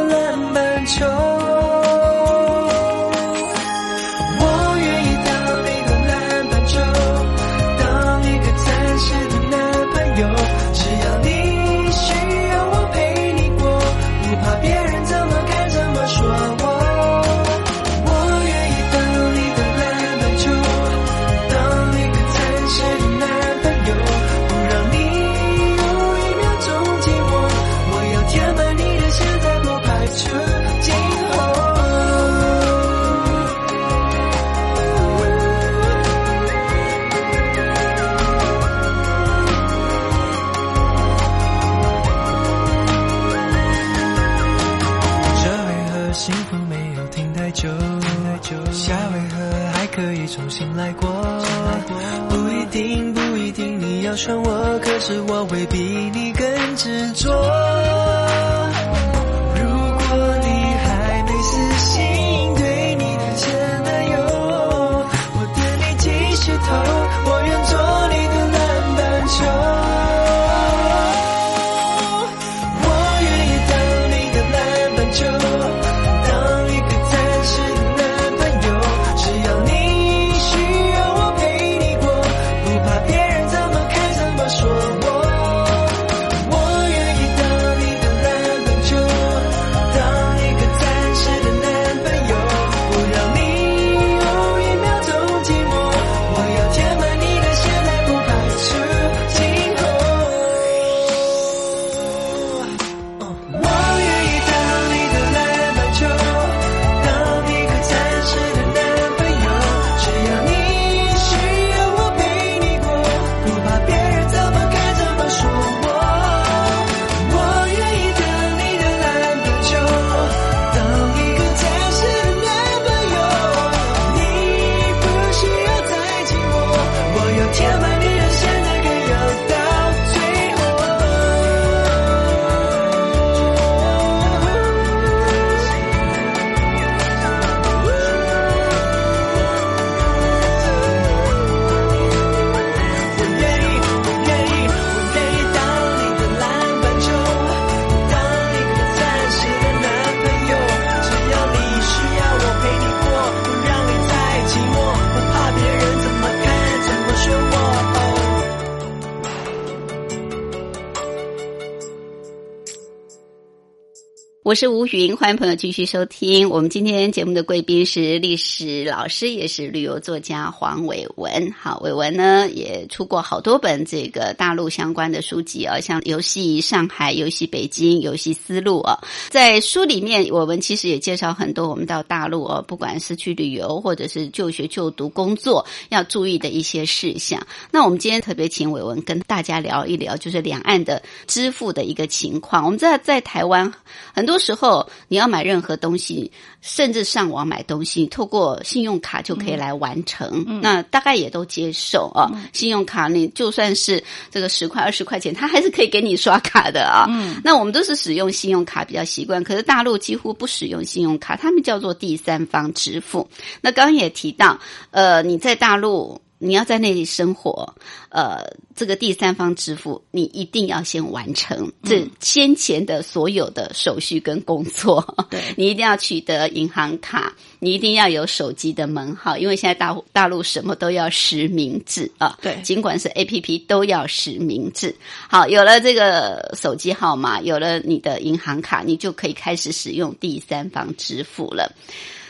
[164.49, 166.49] 我是吴云，欢迎朋友继续收听。
[166.49, 171.53] 我们今天节目的贵宾是历史老师，也是旅游作家黄伟文。
[171.53, 178.99] 好，伟文呢也出过好多本这个大陆相关的书籍啊，像《游戏上海》《游戏北京》《游戏丝路》啊。
[179.29, 187.47] 在书里面，我们其实也介绍很多我们到大陆哦，不管是去旅游或者是就学、就读、工作要注意的一些事项。
[187.71, 192.65] 那我们今天特别请伟文跟大家聊一聊，就是两岸的支付的一个情况。
[192.65, 193.71] 我们知道在台湾
[194.15, 194.38] 很多。
[194.39, 196.31] 时候你要买任何东西，
[196.61, 200.45] 甚至上网买东西，透过信用卡就可以来完成。
[200.47, 202.31] 嗯那大概也都接受啊。
[202.53, 207.07] 信用卡你就算是这个十块二十块钱，它还是可以给你刷卡的啊。
[207.09, 213.29] 嗯那我们都是使用信用卡比较习惯，可是大陆几乎不使用信用卡，他们叫做第三方支付。
[213.61, 214.59] 那刚刚也提到，
[214.91, 216.21] 呃，你在大陆。
[216.39, 217.75] 你要在那里生活，
[218.11, 225.03] 呃，这个第三方支付你一定要先完成这先前的所有的手续跟工作。
[225.31, 232.39] 对你一定要取得银行卡，你一定要有手机的门号，因为现在大大陆什么都要实名制啊。
[232.41, 234.95] 对尽管是 A P P 都要实名制。
[235.29, 241.75] 好，有了这个手机号码，有了你的银行卡，你就可以开始使用第三方支付了。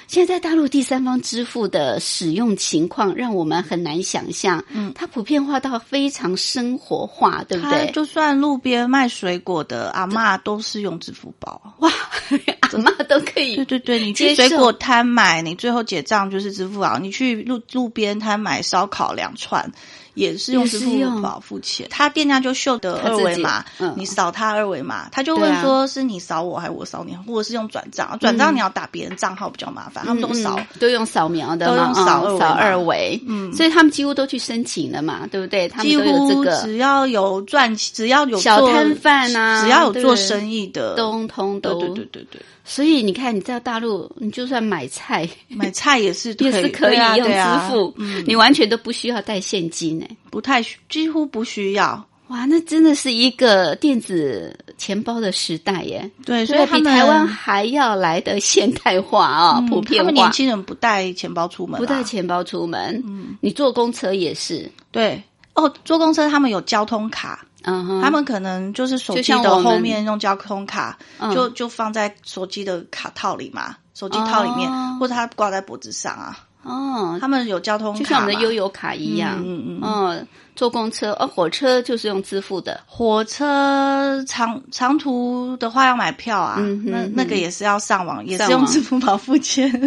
[0.08, 4.64] 现在大陆第三方支付的使用情况，让我们很难想象。
[4.70, 7.92] 嗯，它普遍化到非常生活化，对不他对？
[7.92, 11.60] 就算路边卖水果的阿嬷都是用支付宝。
[11.80, 11.92] 哇，
[12.60, 16.98] 阿妈都可以对对对，你去水果摊买，你最后结账就是支付宝。
[16.98, 19.70] 你去路路边摊买烧烤两串，
[20.18, 21.86] 也是用支付宝付钱。
[21.90, 23.94] 他店家就秀的二维码，嗯。
[23.96, 28.18] 你扫他二维码，他就问说是你扫我还是我扫你，或者是用转账。
[28.18, 30.66] 转账你要打别人账号比较麻烦，他们都扫嗯。
[30.80, 33.52] 都用扫描的，都用扫扫二维，嗯。
[33.52, 35.68] 所以他们几乎都去申请了嘛，对不对？
[35.68, 50.16] 他们几都有这乎个只要有赚，只要有小摊贩啊只要有做生意的，通通都对对对对对，所以你看，你在大陆，你就算买菜买菜也是 也是可以用支付，嗯，你完全都不需要带现金哎。
[50.30, 52.06] 不太需几乎不需要。
[52.28, 56.10] 哇，那真的是一个电子钱包的时代耶！
[56.26, 60.24] 对，所所以比台湾还要来的现代化啊、嗯普遍他们化。
[60.24, 65.22] 年轻人不带钱包出门啊，不带钱包出门，嗯你坐公车也是，对。
[65.54, 71.34] 哦，坐公车他们有交通卡，嗯哼，他们可能就是手就机的后面用交通卡，嗯。
[71.34, 74.96] 就就放在手机的卡套里嘛，手机套里面，哦。
[75.00, 76.38] 或者他挂在脖子上啊。
[76.64, 79.80] 哦，他们有交通卡，就像我们的悠游卡一样，嗯嗯嗯。
[79.82, 80.28] 嗯，
[80.58, 89.70] 坐公车，哦，火车就是用支付的，火车长长途的话要买票啊，嗯哼哼那那个也是要上网，也是用支付宝付钱。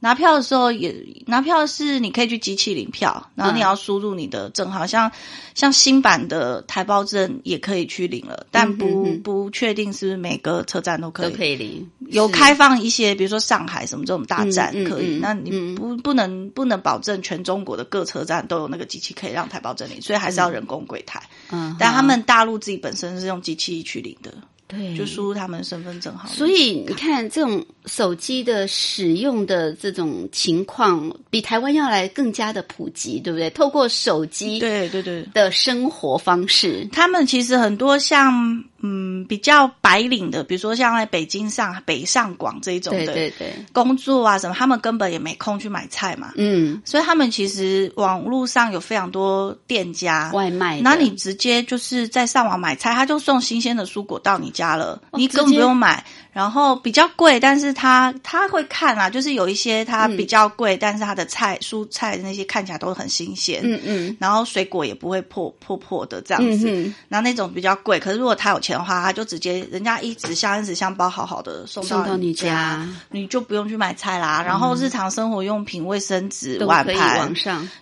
[0.00, 0.92] 拿票的时候也
[1.28, 5.12] 拿票是你可以去机器领票，然后你嗯要输入你的证号，像
[5.54, 11.30] 像新版的台胞证也可以去领了，但不、不确定是不是每个车站都可以。
[11.30, 15.76] 都可以领，有开放一些，比如说上海什么这种大站可以，嗯那你嗯。
[15.76, 21.22] 不不能不能保证全中国的各车站都有那个机器可以让台胞证领，所以还是要人工柜台。
[21.50, 24.32] 嗯，但他们大陆自己本身是用机器去领的，
[24.66, 26.28] 对就输入他们身份证号。
[26.28, 33.50] 所以你看，这种手机的使用的这种情况，比台湾要来更加的普及，对不对？
[33.50, 46.32] 透过手机对对对，的生活方式，他们其实很多像嗯比较白领的，比如说像在北京上北上广这一种的对对，工作啊什么，他们根本也没空去买菜嘛。
[46.36, 56.04] 嗯，所以他们其实网络上有非常多店家，外卖，那你直接就是在上网买菜，他就送新鲜的蔬果到你家了，哦你根本不用买。
[56.32, 64.16] 然后比较贵，但是他他会看啊，就是有一些它比较贵，但是它的菜蔬菜那些看起来都很新鲜，嗯嗯。
[64.18, 66.70] 然后水果也不会破破破的这样子。
[66.70, 72.88] 嗯，然后那种比较贵，可是如果他有钱的话，他就直接人家一纸箱一纸箱包好好的送送到你你家。
[73.10, 74.42] 你就不用去买菜啦。
[74.42, 77.34] 然后日常生活用品、卫生纸、碗盘，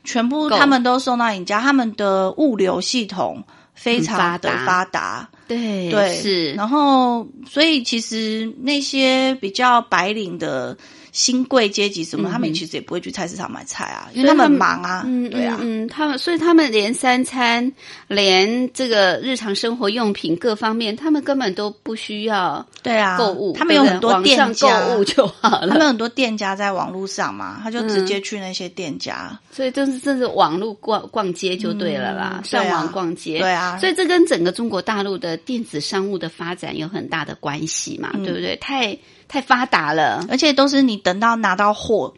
[0.03, 3.45] 全部他们都送到你家，他们的物流系统
[3.75, 5.29] 非常的发达。
[5.49, 10.77] 对对，是，然后，所以其实那些比较白领的
[11.13, 17.73] 新贵阶级什么，嗯他们其实也不会去菜市场买菜啊，因为他们忙啊，嗯，对啊，嗯，嗯他们所以他们连三餐，
[18.09, 25.69] 连这个日常生活用品各方面，他们根本都不需要对啊，购物，他们有很多店网上家购物就好了。
[25.69, 29.39] 他们很多店家在网络上嘛，他就直嗯接去那些店家。
[29.51, 33.39] 所以就是这是网络逛逛街就对了啦，上网逛街。
[33.39, 38.57] 对啊所以这跟整个中国大陆的电子商务的发展有很大的关系嘛，嗯对不对？
[38.57, 38.97] 太
[39.31, 42.13] 太发达了，而且都是你等到拿到货，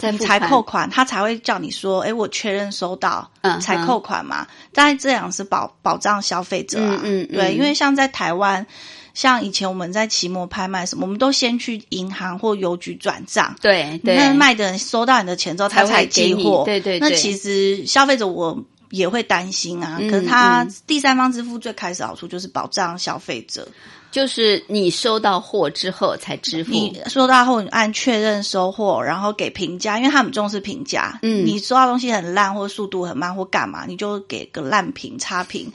[0.00, 4.46] 你才扣款，他才会叫你说：“哎，我确认收到，嗯才扣款嘛。
[4.74, 8.66] 但这样是保保障消费者啊，嗯对，因为像在台湾。
[9.14, 13.56] 像以前我们在期末拍卖什么，我们都先去银行或邮局转账。
[13.62, 16.64] 对对，那卖的人收到你的钱之后，他才会寄货。
[16.66, 19.98] 对对那其实消费者我也会担心啊。
[20.00, 23.66] 嗯可是他嗯第三方支付最开始好处就是保障消费者。
[24.12, 26.70] 就是你收到货之后才支付。
[26.70, 31.18] 你收到后，你按确认收货，然后给评价，因为他们重视评价。
[31.22, 35.70] 嗯你收到东西很烂，或速度很慢，或干嘛，你就给个烂评、差评，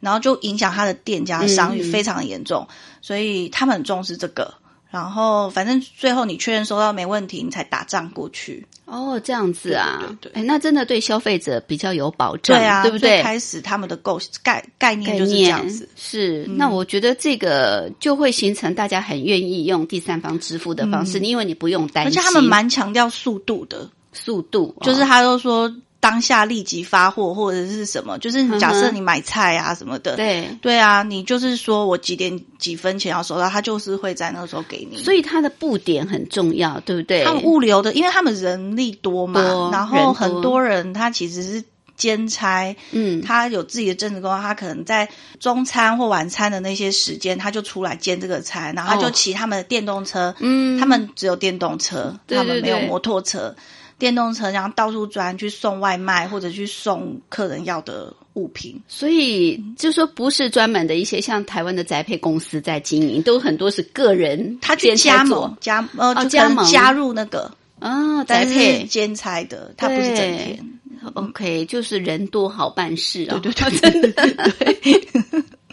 [0.00, 2.68] 然后就影响他的店家商誉非常严重。
[3.00, 4.52] 所以他们很重视这个。
[4.90, 8.66] 然后反正最后你确认收到没问题，你才打账过去。
[8.86, 10.40] 哦，这样子啊，对对对对。
[10.40, 13.16] 哎，那真的对消费者比较有保障，对啊，对不对？
[13.16, 15.88] 最开始他们的构概概念就是这样子。
[15.96, 16.56] 是，嗯。
[16.56, 25.68] 那我觉得这个就会形成大家很愿意用第三方支付的方式，因为你不用担心，嗯而且他们蛮强调速度的，速度，就是哦他都说
[26.08, 30.48] 当下立即发货或者是什么，就是假设你买菜啊什么的，对。
[30.62, 35.02] 对啊，你就是说我几点几分前要收到，他就是会在那个时候给你。
[35.02, 37.24] 所以他的布点很重要，对不对？
[37.24, 41.64] 他们物流的，因为他们人力多嘛，多然后很多人他其实是
[41.96, 45.08] 兼差，嗯，他有自己的正职工作，他可能在
[45.40, 53.56] 中餐或晚餐的那些时间，他就出来兼这个差，然后他就哦骑他们的电动车，嗯他们只有电动车，对对对他们没有摩托车。
[53.98, 58.80] 电动车，然后到处钻去送外卖，或者去送客人要的物品。
[58.86, 70.72] 所以就说不是专门的一些像台湾的宅配公司在经营，都很多是个人他去兼加盟，加呃，哦加盟加入那个，啊，宅配兼差的，他不是整对天。
[71.14, 74.00] OK，就是人多好办事啊、对对对真
[74.34, 75.08] 的对。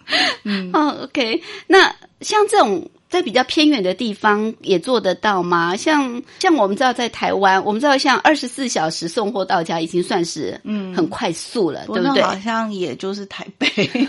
[0.43, 5.75] 嗯，哦，OK，那像这种在比较偏远的地方也做得到吗？
[5.75, 12.23] 像像我们知道在台湾，我们知道像二十四小时送货到家已经算是嗯很快速了，对不对？
[12.23, 13.67] 好像也就是台北，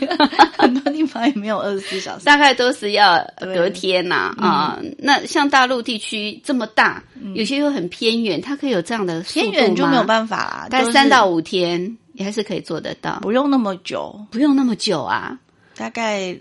[0.57, 2.25] 很多地方也没有二十四小时。
[2.25, 15.39] 大概都是要隔天呐啊、那像大陆地区这么大，有些又很偏远，它可以有这样的速度偏远就没有法，办法啦，大概就是三到五天，也还是可以做得到，不用那么久，不用那么久啊。
[15.77, 16.35] 大概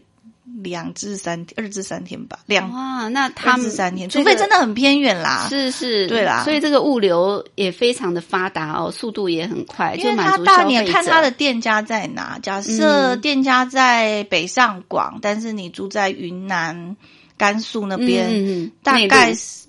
[0.62, 5.48] 两至三天二至三天吧，两哇，那他二们三天，除非真的很偏远啦。
[5.50, 10.86] 是是，对啦所以这个物流也非常的发达哦，速度也很快，因为就满足他大你。
[10.92, 16.96] 看他的店家在哪，假设嗯店家在北上广，但是你住在云南、
[17.38, 19.68] 甘肃那边，大概是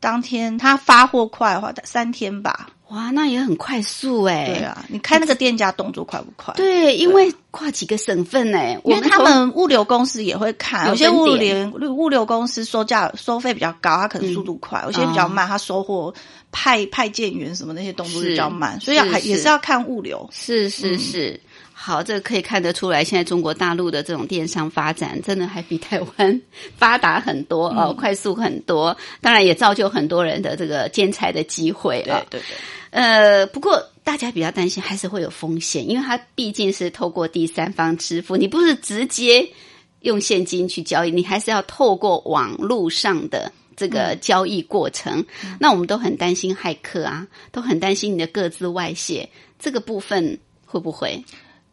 [0.00, 2.68] 当天他发货快的话，三天吧。
[2.92, 4.44] 哇，那也很快速哎。
[4.46, 6.52] 对啊，你开那个店家动作快不快？
[6.54, 16.12] 对，因为跨几个省份哎，我因为他们物流公司也会看，有有些物流物流公司收价收费比较高，它可能速度快；有些比较慢，它收货
[16.50, 20.28] 派派件员什么那些动作比较慢，所以要还也是要看物流。
[20.30, 21.40] 是嗯是是。
[21.84, 26.40] 好，这个可以看得出来，现在中国大陆的这种电商发展，真的还比台湾
[26.78, 28.96] 发达很多嗯哦，快速很多。
[29.20, 32.24] 当然也造就很多人的这个兼差的机会啊。
[32.30, 32.42] 对对，
[32.90, 39.50] 呃，不过大家比较担心还是会有风险，因为它毕竟是透过第三方支付，你不是直接
[40.02, 45.26] 用现金去交易，你还是要透过网络上的这个交易过程。
[45.58, 49.28] 那我们都很担心骇客啊，都很担心你的各自外泄，
[49.58, 51.20] 这个部分会不会？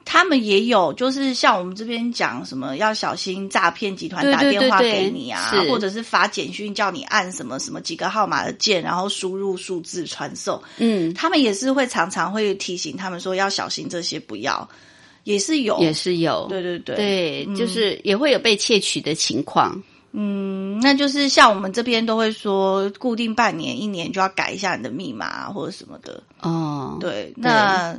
[0.05, 5.69] 他们也有，就是像我们这边讲什么要小心诈骗集团打电话给你啊，是。
[5.69, 10.59] 或者是发简讯叫你按什么什么几个号码的键，然后输入数字传送。
[10.77, 14.67] 嗯，他们也是会常常会提醒他们说要小心这些，不要，
[15.25, 16.95] 也是有，也是有，对对对。
[16.95, 17.55] 对，嗯。
[17.55, 19.79] 就是也会有被窃取的情况。
[20.11, 26.23] 嗯，那就是像我们这边都会说，固定半年、一年就要改一下你的密码、啊、或者什么的。
[26.41, 27.95] 哦，对，那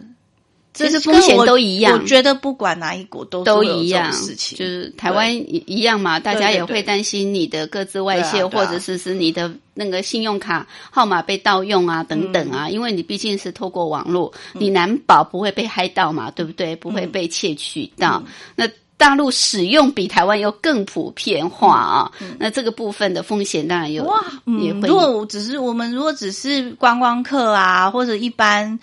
[0.73, 1.99] 其实风险都一样。
[1.99, 14.61] 我觉得不管哪一国都都一样，事情，就是台湾一一样嘛，大家也会担心你的各自外泄，或者是是你的那个信用卡号码被盗用啊，等等啊，因为你毕竟是透过网络，嗯。
[14.61, 16.77] 你难保不会被嗨到嘛，对不对？
[16.77, 17.99] 不会被窃取嗯。
[17.99, 18.23] 到。
[18.55, 28.79] 那大陆使用比台湾又更普遍化啊，那这个部分的风险当然有嗯哇，嗯，也会如果只是我们如果只是观光客啊，或者一般。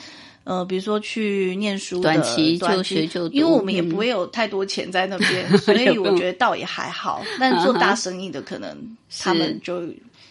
[0.47, 7.21] 呃，比如说去念书短期短就学就读因为我们也嗯不会有太多钱在那 边，所以我觉得倒也还好。
[7.37, 8.77] 但做大生意的可能
[9.19, 9.85] 他们就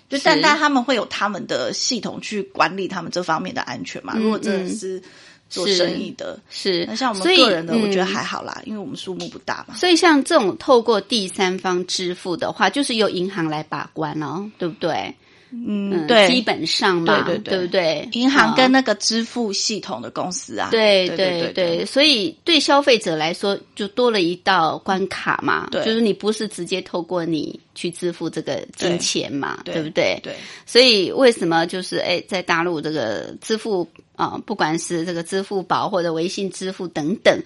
[0.09, 4.15] 就但但他们会有他们的系统去管理他们这方面的安全嘛。
[4.17, 5.03] 嗯如果真的是
[5.51, 9.75] 做生意的，是那像我们个人的，我觉得嗯还好啦，因为我们数目不大嘛。
[9.77, 15.15] 所以像这种透过第三方支付的话，就是由银行来把关哦，对不对？
[15.51, 18.09] 嗯，对，基本上嘛，对对对不对？
[18.13, 18.87] 银行跟那。
[18.87, 25.67] 个支付系统的公司啊，对对对对所以对消费者来说，就多了一道关卡嘛。
[25.73, 30.21] 对就是你不是直接透过你去支付这个金钱嘛，对对不对？
[30.23, 30.37] 对
[30.67, 33.85] 所以为什么就是哎，在大陆这个支付
[34.15, 37.43] 啊、不管是这个支付宝或者微信支付等等。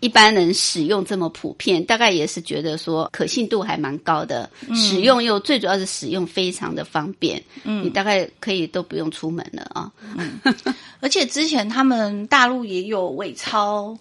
[0.00, 9.92] 嗯一般人使用这么普遍，大概也是觉得说可信度还蛮高的，使用又最主要是使用非常的方便，嗯，你大概可以都不用出门了啊。
[11.00, 13.96] 而且之前他们大陆也有伪钞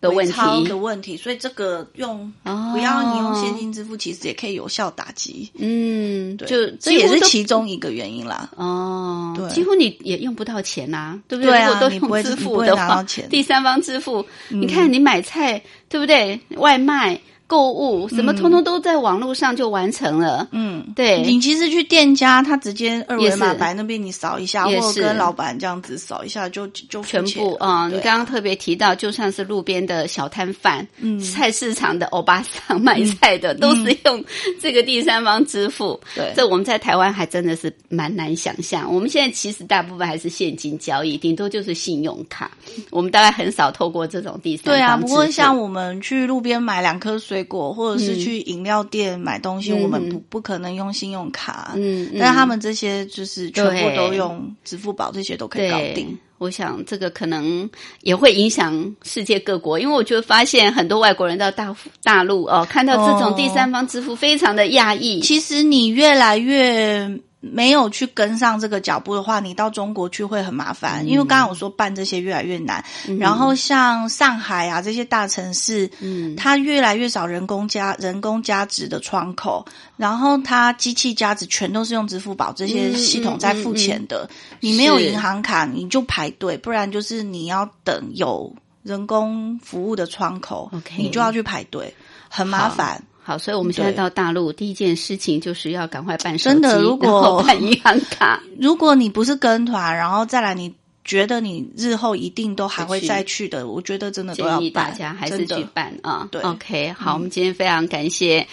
[0.00, 5.50] 的问题的问题，所以这个用、哦不要你用现金支付，其实也可以有效打击。
[5.58, 8.48] 嗯，对就这也是其中一个原因啦。
[8.56, 16.40] 哦，对几乎你也用不到钱呐、对不对啊如果都用支付的话第三方支付，嗯你看你买菜对不对？
[16.56, 17.20] 外卖、
[17.50, 20.46] 购物什么，嗯通通都在网络上就完成了。
[20.52, 21.20] 嗯，对。
[21.22, 23.58] 你其实去店家，他直接二维码也是。
[23.58, 31.18] 摆那边，你扫一下，或者跟老板这样子扫一下，就就全部啊、你刚刚特别提到，就算是路边的小摊贩、嗯。
[31.18, 34.24] 菜市场的欧巴桑卖菜的，都是用
[34.60, 36.00] 这个第三方支付。
[36.14, 36.32] 对。
[36.36, 38.92] 这我们在台湾还真的是蛮难想象。
[38.94, 42.52] 我们现在其实大部分还是现金交易，顶多就是信用卡，
[42.90, 48.18] 我们大概很少透过这种第三方对啊，不过像我们去路边买两颗水果，或者是嗯。
[48.20, 49.82] 去饮料店买东西，嗯。
[49.82, 52.16] 我们不不可能用信用卡，嗯嗯。
[52.18, 56.16] 但是他们这些就是全部都用支付宝，这些都可以搞定。
[56.38, 57.68] 我想这个可能
[58.00, 63.34] 也会影响世界各国，因为我就发现很多外国人到大大陆哦，看到这种哦。
[63.36, 65.20] 第三方支付非常的讶异。
[65.20, 67.06] 其实你越来越
[67.40, 72.84] 没有去跟上这个脚步的话，你到中国去会很麻烦，因为刚刚我说办这些越来越难。
[73.18, 76.36] 然后像上海啊这些大城市，嗯。
[76.36, 79.64] 它越来越少人工加人工加值的窗口，
[79.96, 84.28] 然后它机器加值全都是用支付宝这些嗯系统在付钱的。
[84.60, 91.94] 你没有银行卡，你就排队，不然就是你要等有人工服务的窗口 OK 你就要去排队，
[92.28, 93.02] 很麻烦。
[93.30, 98.42] 好，所以我们现在到大陆，第一件事情就是要赶快办手机，真的如果办银行卡。
[98.58, 100.74] 如果你不是跟团，然后再来，你
[101.04, 106.28] 觉得你日后一定都还会再去的，我觉得真的都要建议大家还是去办啊。
[106.32, 108.44] 对，OK，好，我们今天非常感谢。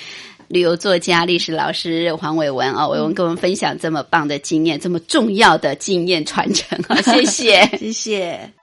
[0.48, 7.66] 旅游作家、历史老师黄伟文啊，伟文跟我们分享这么棒的经验，这么重要的经验传承啊，谢谢。
[7.80, 8.54] 谢谢。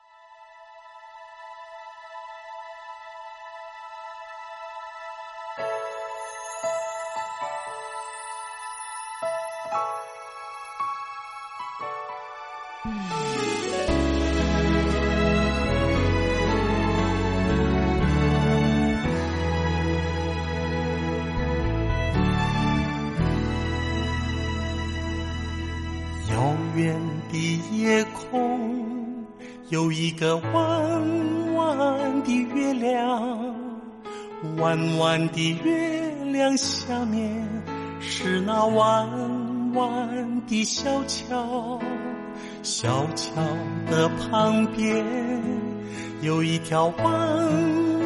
[26.77, 26.99] 远
[27.31, 29.25] 的夜空
[29.69, 33.55] 有一个弯弯的月亮，
[34.59, 37.47] 弯弯的月亮下面
[38.01, 41.81] 是那弯弯的小桥，
[42.63, 43.41] 小桥
[43.89, 45.05] 的旁边
[46.23, 47.07] 有一条弯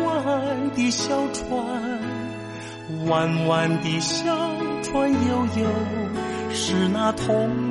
[0.05, 1.59] 弯的小船，
[3.07, 4.27] 弯弯的小
[4.83, 5.69] 船悠悠。
[6.51, 7.68] 是那童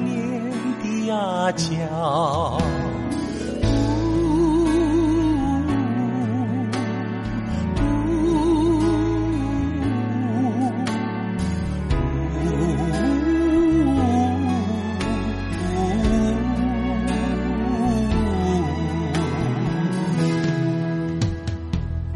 [1.07, 1.67] 呀家。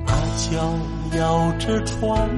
[0.05, 0.59] 阿娇
[1.17, 2.29] 摇着船，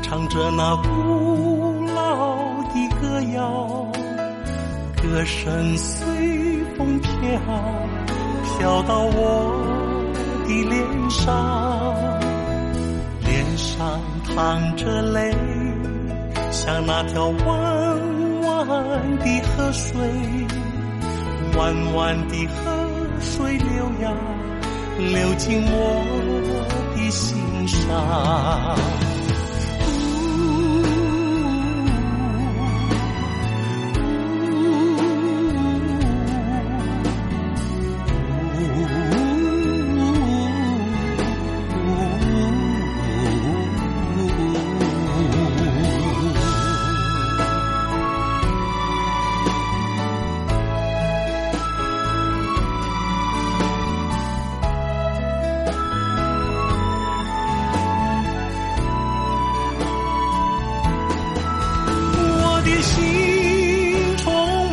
[0.00, 2.36] 唱着那古老
[2.72, 3.91] 的歌谣，
[5.12, 6.06] 歌声随
[6.74, 7.10] 风飘，
[8.56, 9.62] 飘到我
[10.46, 11.30] 的脸上，
[13.20, 14.00] 脸上
[14.34, 15.36] 淌着泪，
[16.50, 17.46] 像那条弯
[18.40, 20.00] 弯的河水，
[21.58, 22.72] 弯弯的河
[23.20, 24.10] 水流呀，
[24.96, 26.02] 流进我
[26.96, 29.11] 的心上。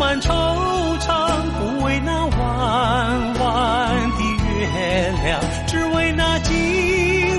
[0.10, 0.28] 满惆
[0.98, 2.34] 怅，不为那弯
[3.40, 6.52] 弯的月亮，只为那今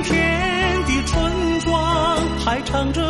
[0.04, 3.09] 天的村庄，还唱着。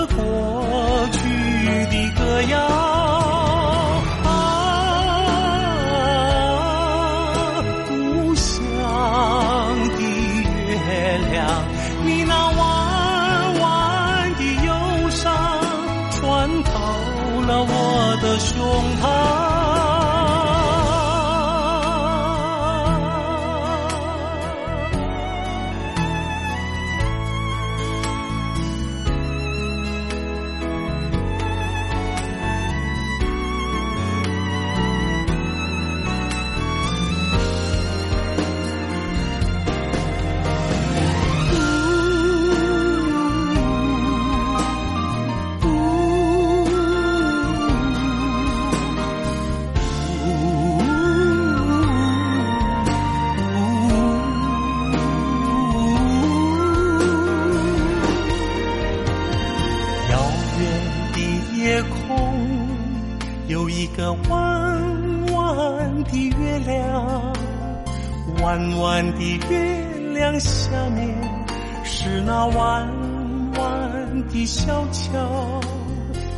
[69.01, 71.09] 弯的月亮下面
[71.83, 72.87] 是那弯
[73.57, 75.61] 弯的小桥，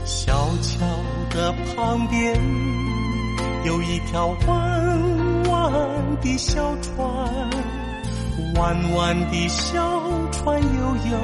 [0.04, 0.86] 小桥
[1.30, 2.40] 的旁边
[3.64, 5.72] 有一条弯弯
[6.20, 7.04] 的小船，
[8.54, 10.00] 弯弯的小
[10.30, 11.18] 船悠悠。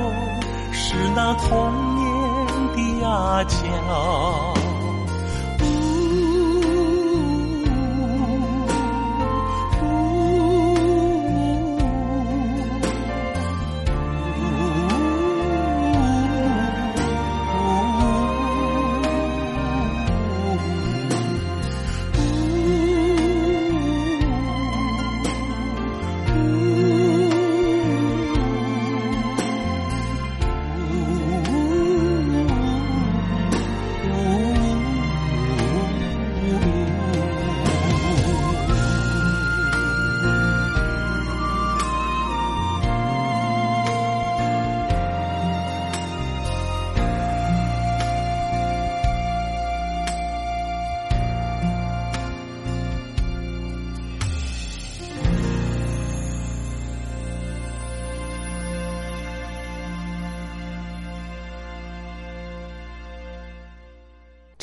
[0.72, 4.57] 是那童年的阿娇。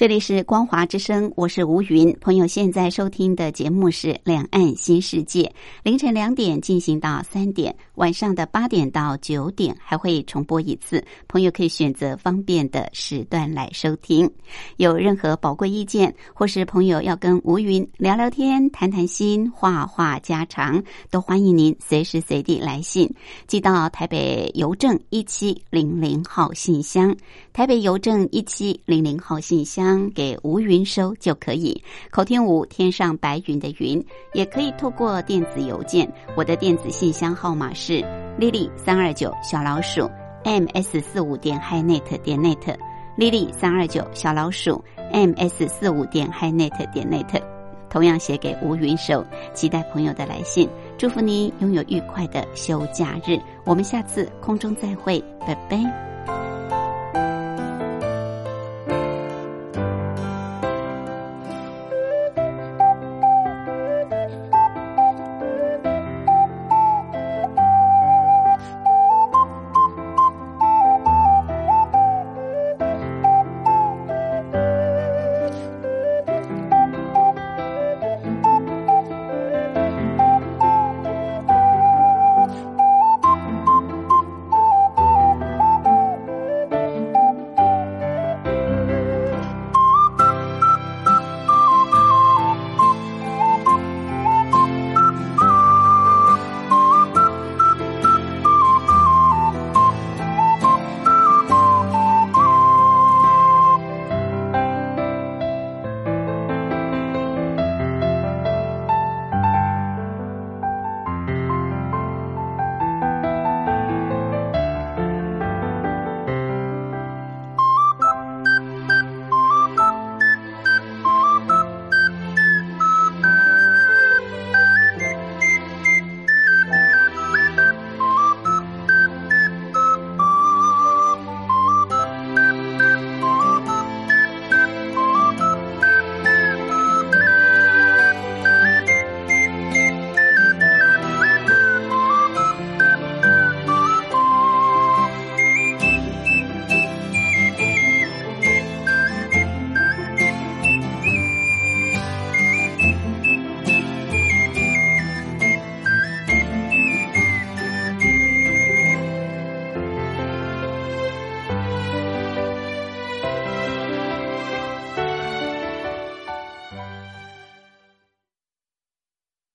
[0.06, 2.16] 这里是光华之声，我是吴云。
[2.22, 5.42] 朋友现在收听的节目是《两岸新世界》，
[5.82, 11.04] 凌晨两点进行到三点，晚上的八点到九点还会重播一次。
[11.28, 14.30] 朋友可以选择方便的时段来收听。
[14.78, 23.12] 有任何宝贵意见，或是朋友要跟吴云聊聊天、谈谈心、话话家常，都欢迎您随时随地来信，
[23.48, 27.18] 寄到台北邮政一七零零号信箱。
[27.54, 29.95] 台北邮政一七零零号信箱。
[30.12, 31.82] 给吴云收就可以，
[32.12, 36.12] 口天吴天上白云的云，也可以透过电子邮件。
[36.36, 38.04] 我的电子信箱号码是
[38.40, 40.10] lily 三二九小老鼠
[40.44, 47.42] ms 四五点 hi net 点 net，lily 三二九小老鼠 ms 四五点 hi net 点 net。
[47.90, 50.68] 同样写给吴云收，期待朋友的来信。
[50.98, 56.15] 祝福您拥有愉快的休假日，我们下次空中再会，拜拜。